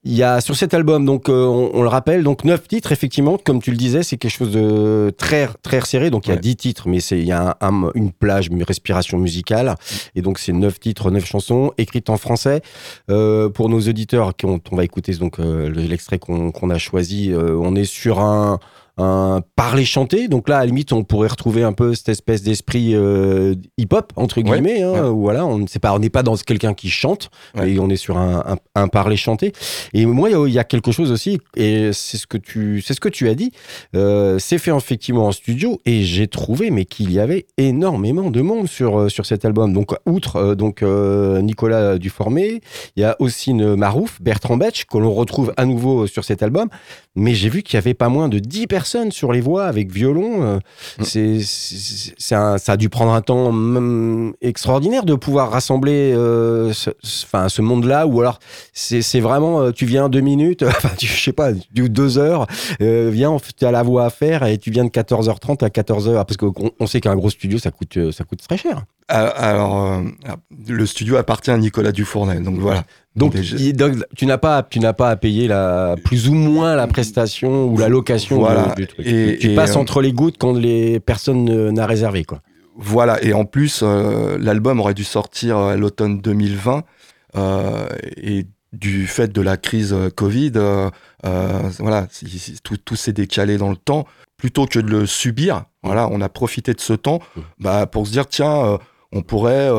Il 0.06 0.14
y 0.14 0.24
a 0.24 0.42
sur 0.42 0.58
cet 0.58 0.74
album, 0.74 1.06
donc 1.06 1.30
euh, 1.30 1.46
on, 1.46 1.82
le 1.82 1.88
rappelle, 1.88 2.24
donc 2.24 2.44
neuf 2.44 2.68
titres 2.68 2.92
effectivement, 2.92 3.38
comme 3.38 3.62
tu 3.62 3.72
le 3.72 3.78
disais, 3.78 4.04
c'est 4.04 4.18
quelque 4.18 4.34
chose 4.34 4.52
de 4.52 5.14
très 5.18 5.48
très 5.62 5.80
resserré. 5.80 6.10
Donc 6.10 6.28
il 6.28 6.32
y 6.32 6.34
a 6.34 6.36
dix 6.36 6.58
titres, 6.58 6.90
mais 6.90 7.00
c'est 7.00 7.18
il 7.18 7.26
y 7.26 7.32
a 7.32 7.58
une 7.96 8.12
plage, 8.12 8.48
une 8.48 8.64
respiration 8.64 9.18
musicale, 9.18 9.76
et 10.16 10.22
donc 10.22 10.40
c'est 10.40 10.52
neuf 10.52 10.78
titres, 10.82 11.10
neuf 11.10 11.26
chansons 11.26 11.72
écrites 11.78 12.10
en 12.10 12.18
français. 12.18 12.62
Euh, 13.10 13.48
pour 13.50 13.70
nos 13.70 13.80
auditeurs, 13.80 14.36
qui 14.36 14.46
on, 14.46 14.60
on 14.72 14.76
va 14.76 14.84
écouter 14.84 15.14
donc 15.14 15.40
euh, 15.40 15.70
l'extrait 15.70 16.20
qu'on 16.20 16.70
a 16.70 16.78
choisi, 16.78 17.32
on 17.34 17.74
est 17.74 17.86
sur 17.86 18.20
un 18.20 18.60
un 18.98 19.42
parler 19.56 19.86
chanter. 19.86 20.28
Donc 20.28 20.50
là, 20.50 20.58
à 20.58 20.60
la 20.62 20.66
limite, 20.68 20.94
on 20.94 21.04
pourrait 21.04 21.30
retrouver 21.30 21.64
un 21.64 21.74
peu 21.74 21.96
cette 21.96 22.10
espèce 22.10 22.44
d'esprit 22.44 22.94
euh, 22.94 23.56
hip-hop 23.78 24.14
entre 24.16 24.42
guillemets. 24.42 24.84
Hein, 24.84 25.10
où 25.10 25.22
voilà, 25.22 25.46
on 25.46 25.60
n'est 25.60 25.68
pas, 25.82 25.94
on 25.94 26.00
n'est 26.00 26.10
pas 26.10 26.24
dans 26.24 26.36
quelqu'un 26.36 26.74
qui 26.74 26.90
chante, 26.90 27.30
mais 27.56 27.80
on 27.80 27.90
est 27.90 27.96
sur 27.96 28.18
un, 28.18 28.44
un, 28.76 28.82
un 28.82 28.88
parler 28.88 29.18
chanter. 29.18 29.52
Et 29.94 30.06
moi, 30.06 30.30
il 30.30 30.54
y, 30.54 30.60
a 30.60 30.64
quelque 30.64 30.92
chose 30.92 31.12
aussi, 31.12 31.40
et 31.56 31.92
c'est 31.94 32.18
ce 32.18 32.28
que 32.28 32.38
tu, 32.38 32.82
c'est 32.82 32.94
ce 32.94 33.00
que 33.00 33.10
tu 33.10 33.30
as 33.30 33.36
dit. 33.36 33.52
Euh, 33.96 34.38
c'est 34.40 34.58
fait 34.58 34.76
effectivement 34.76 35.28
en 35.28 35.32
studio, 35.32 35.82
et 35.86 36.04
j'ai 36.04 36.28
trouvé, 36.28 36.70
mais 36.70 36.86
qu'il 36.86 37.12
y 37.12 37.20
avait 37.20 37.48
énormément 37.58 38.30
de 38.30 38.42
monde 38.42 38.68
sur 38.68 39.00
euh, 39.00 39.10
sur 39.10 39.26
cet 39.26 39.46
album. 39.46 39.74
Donc 39.74 39.94
outre 40.06 40.36
euh, 40.38 40.56
donc 40.56 40.84
Nicolas 40.84 41.98
Duformé, 41.98 42.62
il 42.96 43.02
y 43.02 43.04
a 43.04 43.16
aussi 43.20 43.54
Marouf, 43.54 44.22
Bertrand 44.22 44.58
Betch, 44.58 44.86
que 44.86 44.98
l'on 44.98 45.14
retrouve 45.14 45.54
à 45.58 45.66
nouveau 45.66 46.08
sur 46.08 46.24
cet 46.24 46.44
album. 46.44 46.70
Mais 47.16 47.36
j'ai 47.36 47.50
vu 47.50 47.64
qu'il 47.64 47.76
y 47.76 47.78
avait 47.78 47.94
pas 47.94 48.10
moins 48.10 48.28
de 48.28 48.40
10 48.40 48.68
personnes 48.68 48.83
sur 48.86 49.32
les 49.32 49.42
voix 49.42 49.66
avec 49.66 49.92
violon. 49.92 50.44
Euh, 50.44 50.60
mm. 51.00 51.04
C'est, 51.04 51.40
ça 52.18 52.56
a 52.68 52.78
dû 52.78 52.90
prendre 52.90 53.12
un 53.12 53.22
temps 53.22 53.52
mm, 53.52 54.34
extraordinaire 54.42 55.04
de 55.06 55.16
pouvoir 55.16 55.52
rassembler 55.52 56.14
euh, 56.14 56.74
ce, 56.74 56.90
enfin, 57.04 57.50
ce 57.50 57.62
monde-là. 57.62 58.08
Ou 58.08 58.22
alors, 58.22 58.40
c'est, 58.74 59.20
vraiment, 59.20 59.62
euh, 59.62 59.72
tu 59.72 59.86
viens 59.86 60.10
deux 60.10 60.22
minutes, 60.22 60.64
enfin, 60.68 60.90
je 61.00 61.08
sais 61.08 61.34
pas, 61.34 61.52
deux 61.74 62.18
heures, 62.18 62.48
euh, 62.82 63.10
viens, 63.12 63.38
tu 63.58 63.66
as 63.66 63.72
la 63.72 63.84
voix 63.84 64.06
à 64.06 64.10
faire 64.10 64.44
et 64.44 64.58
tu 64.58 64.72
viens 64.72 64.86
de 64.86 64.90
14h30 64.90 65.64
à 65.64 65.70
14h. 65.70 66.26
Parce 66.26 66.38
qu'on 66.38 66.72
on 66.80 66.88
sait 66.88 67.02
qu'un 67.02 67.16
gros 67.16 67.30
studio, 67.30 67.58
ça 67.58 67.72
coûte, 67.72 68.12
ça 68.12 68.24
coûte 68.24 68.42
très 68.48 68.58
cher. 68.58 68.84
Alors, 69.10 70.02
le 70.68 70.86
studio 70.86 71.18
appartient 71.18 71.52
à 71.52 71.58
Nicolas 71.58 71.92
Dufournel, 71.92 72.42
donc 72.42 72.58
voilà. 72.58 72.86
Donc, 73.16 73.36
tu 74.16 74.26
n'as 74.26 74.38
pas, 74.38 74.64
tu 74.64 74.80
n'as 74.80 74.94
pas 74.94 75.10
à 75.10 75.16
payer 75.16 75.48
la, 75.48 75.96
plus 76.04 76.30
ou 76.30 76.34
moins 76.34 76.76
la 76.76 76.88
prestation 76.88 77.66
ou 77.66 77.78
la 77.78 77.88
location 77.88 78.40
voilà. 78.40 78.74
du, 78.76 78.88
truc. 78.88 79.06
Et, 79.06 79.38
tu 79.40 79.54
passes 79.54 79.76
euh, 79.76 79.80
entre 79.80 80.02
les 80.02 80.14
gouttes 80.14 80.38
quand 80.40 80.54
les 80.54 81.00
personnes 81.00 81.70
n'a 81.72 81.86
réservé, 81.86 82.24
quoi. 82.24 82.42
Voilà. 82.76 83.24
Et 83.24 83.34
en 83.34 83.46
plus, 83.46 83.82
euh, 83.84 84.38
l'album 84.40 84.80
aurait 84.80 84.96
dû 84.96 85.04
sortir 85.04 85.58
à 85.58 85.76
l'automne 85.76 86.20
2020. 86.20 86.84
Euh, 87.36 87.88
et 88.18 88.46
du 88.72 89.06
fait 89.06 89.32
de 89.32 89.42
la 89.42 89.58
crise 89.58 89.96
Covid, 90.16 90.54
voilà, 91.22 92.08
tout, 92.64 92.78
tout 92.78 92.96
s'est 92.96 93.14
décalé 93.14 93.58
dans 93.58 93.70
le 93.70 93.76
temps. 93.76 94.08
Plutôt 94.38 94.66
que 94.66 94.80
de 94.80 94.90
le 94.90 95.06
subir, 95.06 95.66
voilà, 95.84 96.10
on 96.12 96.20
a 96.20 96.30
profité 96.30 96.74
de 96.74 96.82
ce 96.82 96.94
temps 96.94 97.20
mmh. 97.36 97.42
bah, 97.60 97.86
pour 97.86 98.08
se 98.08 98.12
dire, 98.12 98.28
tiens, 98.28 98.80
on 99.12 99.22
pourrait 99.22 99.70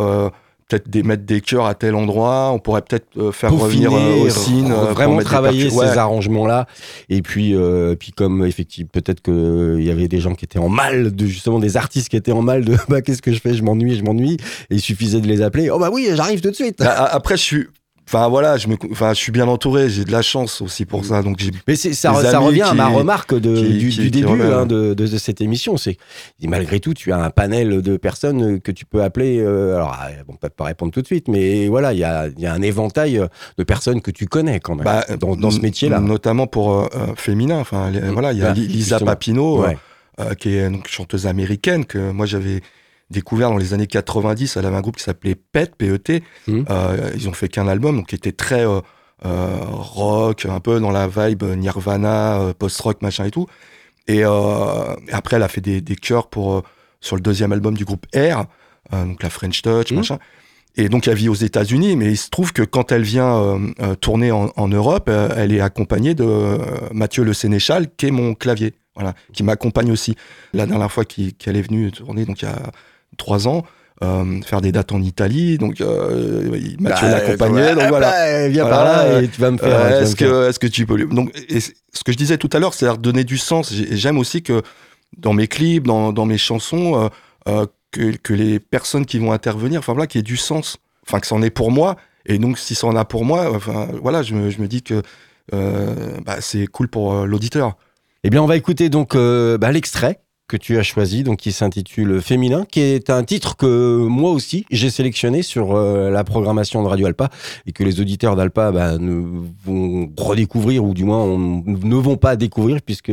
peut-être 0.68 0.88
des, 0.88 1.02
mettre 1.02 1.24
des 1.24 1.40
chœurs 1.40 1.66
à 1.66 1.74
tel 1.74 1.94
endroit, 1.94 2.50
on 2.52 2.58
pourrait 2.58 2.82
peut-être 2.82 3.06
euh, 3.16 3.32
faire 3.32 3.52
revenir 3.52 3.92
euh, 3.92 4.24
aussi 4.24 4.62
euh, 4.64 4.92
vraiment 4.92 5.18
travailler 5.20 5.70
ces 5.70 5.98
arrangements 5.98 6.46
là 6.46 6.66
et 7.08 7.22
puis 7.22 7.54
puis 7.98 8.12
comme 8.12 8.44
effectivement 8.44 8.90
peut-être 8.92 9.20
que 9.20 9.76
il 9.78 9.84
y 9.84 9.90
avait 9.90 10.08
des 10.08 10.20
gens 10.20 10.34
qui 10.34 10.44
étaient 10.44 10.58
en 10.58 10.68
mal 10.68 11.14
de 11.14 11.26
justement 11.26 11.58
des 11.58 11.76
artistes 11.76 12.08
qui 12.08 12.16
étaient 12.16 12.32
en 12.32 12.42
mal 12.42 12.64
de 12.64 12.76
bah 12.88 13.02
qu'est-ce 13.02 13.22
que 13.22 13.32
je 13.32 13.40
fais? 13.40 13.54
Je 13.54 13.62
m'ennuie 13.62 13.96
je 13.96 14.02
m'ennuie. 14.02 14.36
Et 14.70 14.76
il 14.76 14.80
suffisait 14.80 15.20
de 15.20 15.26
les 15.26 15.42
appeler. 15.42 15.70
Oh 15.70 15.78
bah 15.78 15.90
oui 15.92 16.08
j'arrive 16.14 16.40
tout 16.40 16.50
de 16.50 16.54
suite. 16.54 16.78
Bah, 16.78 17.08
après 17.10 17.36
je 17.36 17.42
suis 17.42 17.66
Enfin 18.06 18.28
voilà, 18.28 18.58
je 18.58 18.68
me, 18.68 18.76
enfin 18.90 19.14
je 19.14 19.18
suis 19.18 19.32
bien 19.32 19.48
entouré, 19.48 19.88
j'ai 19.88 20.04
de 20.04 20.12
la 20.12 20.20
chance 20.20 20.60
aussi 20.60 20.84
pour 20.84 21.04
ça. 21.06 21.22
Donc 21.22 21.38
mais 21.66 21.74
ça, 21.74 21.92
ça 21.94 22.38
revient 22.38 22.62
à 22.62 22.74
ma 22.74 22.88
remarque 22.88 23.34
de, 23.34 23.62
du, 23.62 24.10
début 24.10 24.42
hein, 24.42 24.66
de, 24.66 24.92
de, 24.92 25.06
cette 25.16 25.40
émission, 25.40 25.76
c'est 25.76 25.96
malgré 26.42 26.80
tout 26.80 26.92
tu 26.92 27.12
as 27.12 27.18
un 27.18 27.30
panel 27.30 27.80
de 27.80 27.96
personnes 27.96 28.60
que 28.60 28.72
tu 28.72 28.84
peux 28.84 29.02
appeler. 29.02 29.40
Euh, 29.40 29.76
alors 29.76 29.96
ah, 29.98 30.08
bon 30.26 30.34
peut 30.34 30.50
pas 30.50 30.64
répondre 30.64 30.92
tout 30.92 31.00
de 31.00 31.06
suite, 31.06 31.28
mais 31.28 31.68
voilà 31.68 31.94
il 31.94 31.98
y 31.98 32.04
a, 32.04 32.28
y 32.36 32.46
a, 32.46 32.52
un 32.52 32.62
éventail 32.62 33.22
de 33.56 33.64
personnes 33.64 34.02
que 34.02 34.10
tu 34.10 34.26
connais 34.26 34.60
quand 34.60 34.74
même 34.74 34.84
bah, 34.84 35.04
dans, 35.18 35.34
dans, 35.34 35.50
ce 35.50 35.60
métier-là. 35.60 36.00
Notamment 36.00 36.46
pour 36.46 36.72
euh, 36.72 36.88
euh, 36.94 37.06
féminin. 37.16 37.58
Enfin 37.58 37.90
mm. 37.90 38.10
voilà 38.10 38.32
il 38.32 38.38
y 38.38 38.44
a 38.44 38.52
Lisa 38.52 39.00
Papineau 39.00 39.64
qui 40.38 40.56
est 40.56 40.68
donc 40.68 40.88
chanteuse 40.88 41.26
américaine 41.26 41.86
que 41.86 42.10
moi 42.10 42.26
j'avais 42.26 42.60
découvert 43.10 43.50
dans 43.50 43.56
les 43.56 43.74
années 43.74 43.86
90. 43.86 44.56
Elle 44.56 44.66
avait 44.66 44.76
un 44.76 44.80
groupe 44.80 44.96
qui 44.96 45.02
s'appelait 45.02 45.34
PET, 45.34 45.74
PET. 45.76 46.22
Mmh. 46.46 46.62
Euh, 46.70 47.10
ils 47.14 47.28
ont 47.28 47.32
fait 47.32 47.48
qu'un 47.48 47.68
album, 47.68 47.96
donc 47.96 48.08
qui 48.08 48.14
était 48.14 48.32
très 48.32 48.66
euh, 48.66 48.80
euh, 49.24 49.56
rock, 49.62 50.46
un 50.46 50.60
peu 50.60 50.80
dans 50.80 50.90
la 50.90 51.08
vibe 51.08 51.44
Nirvana, 51.44 52.52
post-rock, 52.58 53.02
machin 53.02 53.24
et 53.24 53.30
tout. 53.30 53.46
Et, 54.06 54.22
après, 54.24 55.36
elle 55.36 55.42
a 55.42 55.48
fait 55.48 55.62
des, 55.62 55.80
des 55.80 55.96
chœurs 55.96 56.28
pour, 56.28 56.62
sur 57.00 57.16
le 57.16 57.22
deuxième 57.22 57.52
album 57.52 57.74
du 57.74 57.84
groupe 57.84 58.06
Air, 58.12 58.44
donc 58.92 59.22
la 59.22 59.30
French 59.30 59.62
Touch, 59.62 59.92
mmh. 59.92 59.96
machin. 59.96 60.18
Et 60.76 60.88
donc 60.88 61.06
elle 61.06 61.14
vit 61.14 61.28
aux 61.28 61.34
États-Unis, 61.34 61.94
mais 61.94 62.10
il 62.10 62.16
se 62.16 62.30
trouve 62.30 62.52
que 62.52 62.62
quand 62.62 62.90
elle 62.90 63.04
vient 63.04 63.60
tourner 64.00 64.32
en, 64.32 64.50
en 64.56 64.66
Europe, 64.66 65.08
elle 65.08 65.52
est 65.52 65.60
accompagnée 65.60 66.14
de 66.14 66.58
Mathieu 66.92 67.22
Le 67.22 67.32
Sénéchal, 67.32 67.86
qui 67.96 68.06
est 68.06 68.10
mon 68.10 68.34
clavier, 68.34 68.74
voilà, 68.96 69.14
qui 69.32 69.44
m'accompagne 69.44 69.92
aussi. 69.92 70.16
La 70.52 70.66
dernière 70.66 70.90
fois 70.90 71.04
qu'elle 71.04 71.56
est 71.56 71.62
venue 71.62 71.92
tourner, 71.92 72.24
donc 72.24 72.42
il 72.42 72.46
y 72.46 72.48
a 72.48 72.72
trois 73.16 73.48
ans. 73.48 73.64
Euh, 74.02 74.42
faire 74.42 74.60
des 74.60 74.72
dates 74.72 74.90
en 74.90 75.00
Italie, 75.00 75.56
donc 75.56 75.80
euh, 75.80 76.50
Mathieu 76.80 77.06
bah, 77.06 77.12
l'accompagnait, 77.12 77.74
donc 77.76 77.84
voilà. 77.88 78.10
Bah, 78.10 78.48
viens 78.48 78.66
par 78.66 78.82
là 78.84 79.22
et 79.22 79.28
tu 79.28 79.40
vas 79.40 79.52
me 79.52 79.56
faire. 79.56 79.68
Euh, 79.72 80.02
est-ce 80.02 80.16
que, 80.16 80.48
est-ce 80.48 80.58
que 80.58 80.66
tu 80.66 80.84
peux 80.84 80.98
donc 81.06 81.32
ce 81.48 82.02
que 82.04 82.10
je 82.10 82.16
disais 82.16 82.36
tout 82.36 82.50
à 82.52 82.58
l'heure, 82.58 82.74
c'est 82.74 82.92
donner 82.98 83.22
du 83.22 83.38
sens. 83.38 83.72
J'aime 83.72 84.18
aussi 84.18 84.42
que 84.42 84.62
dans 85.16 85.32
mes 85.32 85.46
clips, 85.46 85.86
dans, 85.86 86.12
dans 86.12 86.26
mes 86.26 86.38
chansons, 86.38 87.08
euh, 87.46 87.66
que, 87.92 88.16
que, 88.16 88.34
les 88.34 88.58
personnes 88.58 89.06
qui 89.06 89.20
vont 89.20 89.30
intervenir, 89.30 89.78
enfin 89.78 89.92
voilà, 89.92 90.08
qu'il 90.08 90.18
y 90.18 90.20
ait 90.20 90.22
du 90.24 90.36
sens, 90.36 90.78
enfin 91.06 91.20
que 91.20 91.28
ça 91.28 91.36
en 91.36 91.42
est 91.42 91.50
pour 91.50 91.70
moi. 91.70 91.94
Et 92.26 92.38
donc 92.38 92.58
si 92.58 92.74
ça 92.74 92.88
en 92.88 92.96
a 92.96 93.04
pour 93.04 93.24
moi, 93.24 93.54
enfin 93.54 93.86
voilà, 94.02 94.22
je 94.22 94.34
me, 94.34 94.50
je 94.50 94.60
me 94.60 94.66
dis 94.66 94.82
que 94.82 95.02
bah, 95.52 96.40
c'est 96.40 96.66
cool 96.66 96.88
pour 96.88 97.14
l'auditeur. 97.26 97.76
Eh 98.24 98.30
bien, 98.30 98.42
on 98.42 98.46
va 98.46 98.56
écouter 98.56 98.88
donc 98.88 99.16
bah, 99.16 99.70
l'extrait 99.70 100.23
que 100.48 100.56
tu 100.56 100.78
as 100.78 100.82
choisi, 100.82 101.22
donc 101.22 101.38
qui 101.38 101.52
s'intitule 101.52 102.20
Féminin, 102.20 102.64
qui 102.70 102.80
est 102.80 103.10
un 103.10 103.24
titre 103.24 103.56
que 103.56 104.06
moi 104.06 104.30
aussi 104.30 104.66
j'ai 104.70 104.90
sélectionné 104.90 105.42
sur 105.42 105.74
euh, 105.74 106.10
la 106.10 106.24
programmation 106.24 106.82
de 106.82 106.88
Radio 106.88 107.06
Alpa 107.06 107.30
et 107.66 107.72
que 107.72 107.82
les 107.82 108.00
auditeurs 108.00 108.36
d'Alpa 108.36 108.70
bah, 108.70 108.96
vont 109.64 110.12
redécouvrir 110.16 110.84
ou 110.84 110.92
du 110.94 111.04
moins 111.04 111.26
ne 111.26 111.96
vont 111.96 112.16
pas 112.16 112.36
découvrir 112.36 112.82
puisque 112.82 113.12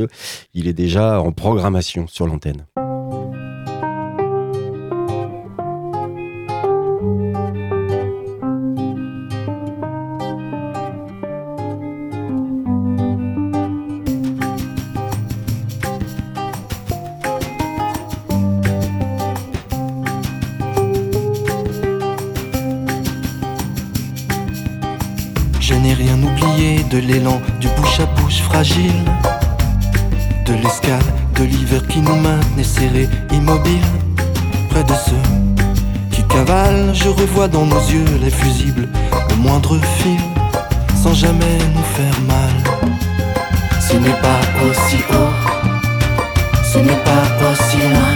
il 0.54 0.68
est 0.68 0.74
déjà 0.74 1.22
en 1.22 1.32
programmation 1.32 2.08
sur 2.08 2.28
l'antenne. 2.28 2.66
L'élan, 27.02 27.42
du 27.60 27.68
bouche 27.70 28.00
à 28.00 28.06
bouche 28.06 28.42
fragile, 28.42 29.04
de 30.46 30.54
l'escale, 30.54 31.00
de 31.36 31.44
l'hiver 31.44 31.86
qui 31.88 32.00
nous 32.00 32.16
maintenait 32.16 32.64
serrés, 32.64 33.10
immobiles, 33.32 33.92
près 34.70 34.84
de 34.84 34.94
ceux 34.94 35.26
qui 36.12 36.24
cavalent. 36.24 36.94
Je 36.94 37.10
revois 37.10 37.48
dans 37.48 37.66
nos 37.66 37.80
yeux 37.80 38.06
les 38.22 38.30
fusibles, 38.30 38.88
le 39.30 39.36
moindre 39.36 39.78
fil, 39.98 40.22
sans 41.02 41.14
jamais 41.14 41.58
nous 41.76 41.88
faire 41.96 42.22
mal. 42.28 42.56
Ce 43.80 43.96
n'est 43.98 44.22
pas 44.22 44.42
aussi 44.70 44.98
haut, 45.12 45.34
ce 46.72 46.78
n'est 46.78 47.04
pas 47.04 47.26
aussi 47.52 47.78
loin, 47.78 48.14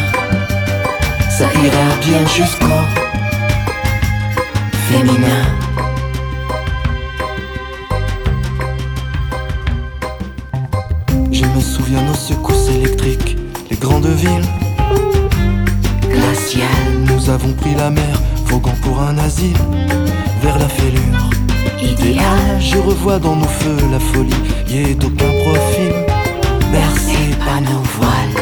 ça 1.29 1.45
ira 1.45 1.87
bien 2.01 2.25
jusqu'au 2.27 2.81
féminin. 4.89 5.64
Souviens 11.75 12.01
nos 12.03 12.13
secousses 12.13 12.69
électriques, 12.69 13.35
les 13.69 13.75
grandes 13.75 14.07
villes 14.07 14.47
glaciales. 16.09 16.95
Nous 17.07 17.29
avons 17.29 17.51
pris 17.51 17.75
la 17.75 17.89
mer, 17.89 18.21
voguant 18.45 18.75
pour 18.81 19.01
un 19.01 19.17
asile, 19.17 19.57
vers 20.41 20.57
la 20.57 20.69
fêlure 20.69 21.29
idéale. 21.81 22.59
Je 22.59 22.77
revois 22.77 23.19
dans 23.19 23.35
nos 23.35 23.47
feux 23.47 23.77
la 23.91 23.99
folie, 23.99 24.43
y 24.69 24.91
est 24.91 25.03
aucun 25.03 25.31
profil, 25.43 25.93
bercé 26.71 27.19
par 27.45 27.59
nos 27.61 27.83
voiles. 27.97 28.37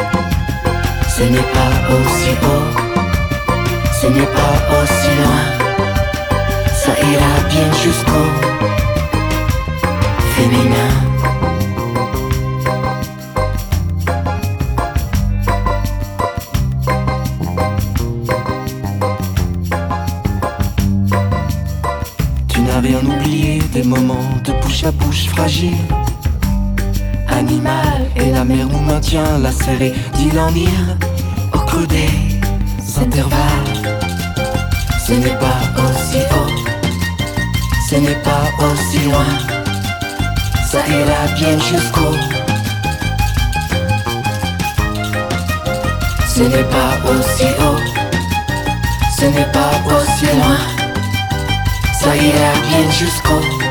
Ce 1.08 1.24
n'est 1.24 1.50
pas 1.58 1.74
aussi 1.96 2.32
haut, 2.44 2.68
ce 4.02 4.08
n'est 4.08 4.32
pas 4.40 4.56
aussi 4.78 5.10
loin, 5.20 5.46
ça 6.76 6.92
ira 6.92 7.50
bien 7.50 7.72
jusqu'au 7.84 8.28
féminin. 10.36 11.03
Bouche 24.92 24.92
bouche 24.92 25.28
fragile. 25.30 25.78
Animal 27.30 28.06
et 28.16 28.32
la 28.32 28.44
mer 28.44 28.68
nous 28.68 28.82
maintient 28.82 29.38
la 29.40 29.52
serrée 29.52 29.94
d'île 30.16 30.40
en 30.40 30.54
île 30.54 30.98
au 31.54 31.60
creux 31.60 31.88
des 31.88 32.10
intervalles. 33.00 34.00
Ce 35.06 35.14
n'est 35.14 35.38
pas 35.38 35.62
aussi 35.84 36.20
haut, 36.32 36.54
ce 37.90 37.96
n'est 37.96 38.22
pas 38.24 38.46
aussi 38.60 39.00
loin, 39.06 39.26
ça 40.70 40.80
ira 40.88 41.34
bien 41.36 41.58
jusqu'au. 41.60 42.16
Ce 46.28 46.42
n'est 46.42 46.70
pas 46.78 46.94
aussi 47.10 47.48
haut, 47.60 47.82
ce 49.18 49.26
n'est 49.26 49.52
pas 49.52 49.74
aussi 49.88 50.26
loin, 50.26 50.58
ça 52.00 52.16
ira 52.16 52.54
bien 52.68 52.92
jusqu'au 52.92 53.63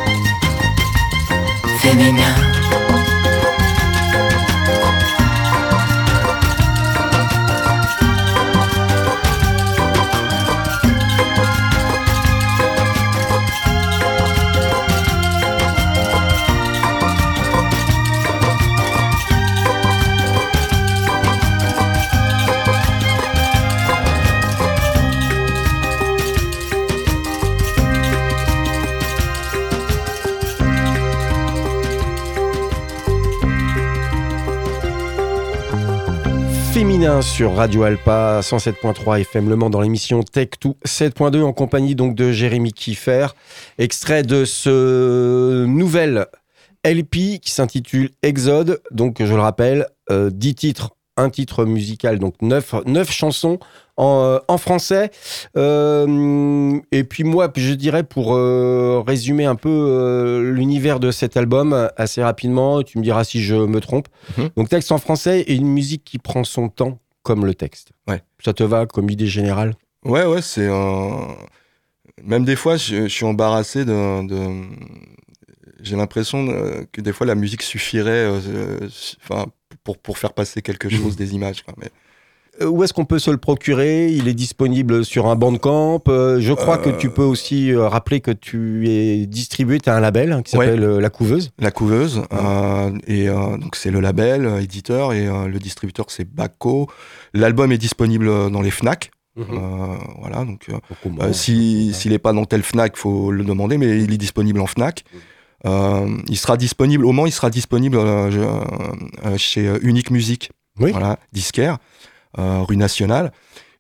féminin. 1.93 2.52
Féminin 36.73 37.21
sur 37.21 37.55
Radio 37.55 37.83
Alpa 37.83 38.41
107.3 38.41 39.21
FM 39.21 39.51
Le 39.51 39.57
Mans 39.57 39.69
dans 39.69 39.83
l'émission 39.83 40.23
Tech 40.23 40.49
2 40.63 40.71
7.2 40.87 41.43
en 41.43 41.53
compagnie 41.53 41.95
donc 41.95 42.15
de 42.15 42.33
Jérémy 42.33 42.73
Kiffer. 42.73 43.27
Extrait 43.77 44.23
de 44.23 44.47
ce 44.47 45.67
nouvel 45.67 46.29
LP 46.83 47.41
qui 47.43 47.51
s'intitule 47.51 48.09
Exode. 48.23 48.81
Donc 48.91 49.23
je 49.23 49.35
le 49.35 49.41
rappelle, 49.41 49.87
euh, 50.11 50.31
10 50.31 50.55
titres, 50.55 50.97
un 51.19 51.29
titre 51.29 51.67
musical, 51.67 52.19
donc 52.19 52.41
9, 52.41 52.77
9 52.87 53.11
chansons 53.11 53.59
en, 53.97 54.23
euh, 54.25 54.39
en 54.49 54.59
français. 54.59 55.11
Euh, 55.57 56.79
et 56.93 57.05
puis 57.05 57.25
moi, 57.25 57.51
je 57.57 57.73
dirais 57.75 58.03
pour 58.05 58.35
euh, 58.35 59.03
résumer 59.07 59.45
un 59.45 59.55
peu 59.55 59.69
euh, 59.71 60.53
l'univers 60.53 61.01
de 61.01 61.11
cet 61.11 61.37
album 61.37 61.91
assez 61.97 62.23
rapidement, 62.23 62.83
tu 62.83 62.99
me 62.99 63.03
diras 63.03 63.25
si 63.25 63.43
je 63.43 63.55
me 63.55 63.81
trompe. 63.81 64.09
Mhm. 64.39 64.51
Donc 64.57 64.69
texte 64.69 64.93
en 64.93 64.99
français 64.99 65.41
et 65.43 65.55
une 65.55 65.69
musique 65.69 66.05
qui 66.05 66.19
prend 66.19 66.45
son 66.45 66.69
temps 66.69 66.99
comme 67.23 67.45
le 67.47 67.55
texte. 67.55 67.91
Ouais. 68.09 68.23
Ça 68.45 68.53
te 68.53 68.63
va 68.65 68.87
comme 68.87 69.09
idée 69.11 69.27
générale? 69.27 69.75
Ouais, 70.05 70.25
ouais, 70.27 70.43
c'est 70.43 70.69
un. 70.69 71.37
Même 72.25 72.45
des 72.45 72.57
fois, 72.57 72.77
je, 72.77 73.03
je 73.03 73.09
suis 73.09 73.25
embarrassé 73.25 73.85
de. 73.85 74.27
de- 74.27 74.67
J'ai 75.81 75.97
l'impression 75.97 76.47
que 76.93 77.01
des 77.01 77.13
fois 77.13 77.27
la 77.27 77.35
musique 77.35 77.63
suffirait, 77.63 78.29
enfin, 79.25 79.47
pour 79.85 79.99
pour 79.99 80.19
faire 80.19 80.33
passer 80.33 80.63
quelque 80.63 80.89
chose, 80.89 81.17
des 81.17 81.35
images. 81.35 81.63
quoi. 81.63 81.75
Mais 81.79 81.91
Où 82.67 82.83
est-ce 82.85 82.93
qu'on 82.93 83.05
peut 83.05 83.19
se 83.19 83.31
le 83.31 83.37
procurer? 83.37 84.09
Il 84.11 84.29
est 84.29 84.35
disponible 84.35 85.05
sur 85.05 85.27
un 85.27 85.37
bandcamp. 85.37 86.03
Euh, 86.09 86.41
je 86.41 86.53
crois 86.53 86.79
que 86.79 86.91
Euh. 86.91 86.97
tu 86.99 87.11
peux 87.11 87.23
aussi 87.25 87.73
euh, 87.73 87.89
rappeler 87.89 88.21
que 88.21 88.31
tu 88.31 88.89
es 88.89 89.27
distribué, 89.27 89.79
tu 89.81 89.89
as 89.91 89.97
un 89.97 90.01
label 90.01 90.33
hein, 90.33 90.43
qui 90.43 90.53
s'appelle 90.53 90.83
euh, 90.83 91.01
La 91.01 91.11
Couveuse. 91.11 91.51
la 91.59 91.71
couveuse, 91.71 92.23
euh, 92.33 92.91
et 93.07 93.29
euh, 93.29 93.57
donc 93.59 93.77
c'est 93.77 93.91
le 93.91 94.01
label, 94.01 94.47
euh, 94.47 94.61
éditeur, 94.61 95.13
et 95.13 95.27
euh, 95.27 95.47
le 95.47 95.59
distributeur 95.59 96.07
c'est 96.09 96.25
Baco. 96.25 96.89
L'album 97.35 97.73
est 97.73 97.79
disponible 97.79 98.29
euh, 98.29 98.51
dans 98.51 98.63
les 98.63 98.71
Fnac. 98.71 99.11
Mhm. 99.37 99.45
euh, 99.51 99.97
voilà, 100.21 100.45
donc 100.45 100.67
euh, 100.69 100.75
Euh, 101.23 101.33
si 101.33 101.93
s'il 101.95 102.11
n'est 102.13 102.19
pas 102.19 102.33
dans 102.35 102.45
tel 102.45 102.63
Fnac, 102.63 102.97
faut 102.97 103.31
le 103.31 103.45
demander, 103.45 103.79
mais 103.79 104.01
il 104.03 104.13
est 104.13 104.19
disponible 104.19 104.61
en 104.61 104.67
Fnac. 104.67 105.05
Euh, 105.65 106.07
il 106.29 106.37
sera 106.37 106.57
disponible 106.57 107.05
au 107.07 107.13
Mans, 107.13 107.25
il 107.27 107.33
sera 107.33 107.49
disponible 107.49 107.97
euh, 107.97 108.31
euh, 109.25 109.37
chez 109.39 109.69
euh, 109.69 109.79
Unique 109.83 110.11
Musique, 110.11 110.51
Oui. 110.81 110.91
voilà, 110.91 111.19
disquaire, 111.33 111.75
euh, 111.75 112.02
rue 112.37 112.77
Nationale, 112.77 113.33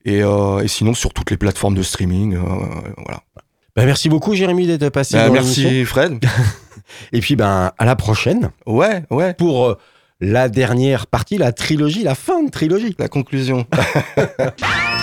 et, 0.05 0.23
euh, 0.23 0.61
et 0.61 0.69
sinon 0.69 0.95
sur 0.95 1.13
toutes 1.13 1.31
les 1.31 1.37
plateformes 1.37 1.75
de 1.75 1.83
streaming, 1.83 2.35
euh, 2.35 2.41
voilà. 2.99 3.21
Bah, 3.77 3.87
merci 3.87 4.09
beaucoup 4.09 4.35
Jérémy 4.35 4.67
d'être 4.67 4.89
passé 4.91 5.15
Bah, 5.17 5.29
dans 5.29 5.33
merci 5.33 5.85
Fred. 5.85 6.19
Et 7.13 7.21
puis 7.21 7.37
ben 7.37 7.73
à 7.79 7.85
la 7.87 7.97
prochaine 7.97 8.51
Ouais, 8.67 9.05
ouais, 9.11 9.33
pour 9.33 9.65
euh, 9.67 9.79
la 10.21 10.49
dernière 10.51 11.07
partie, 11.07 11.39
la 11.39 11.53
trilogie, 11.53 12.03
la 12.03 12.15
fin 12.15 12.43
de 12.43 12.51
trilogie. 12.51 12.95
la 12.99 13.09
conclusion. 13.09 13.65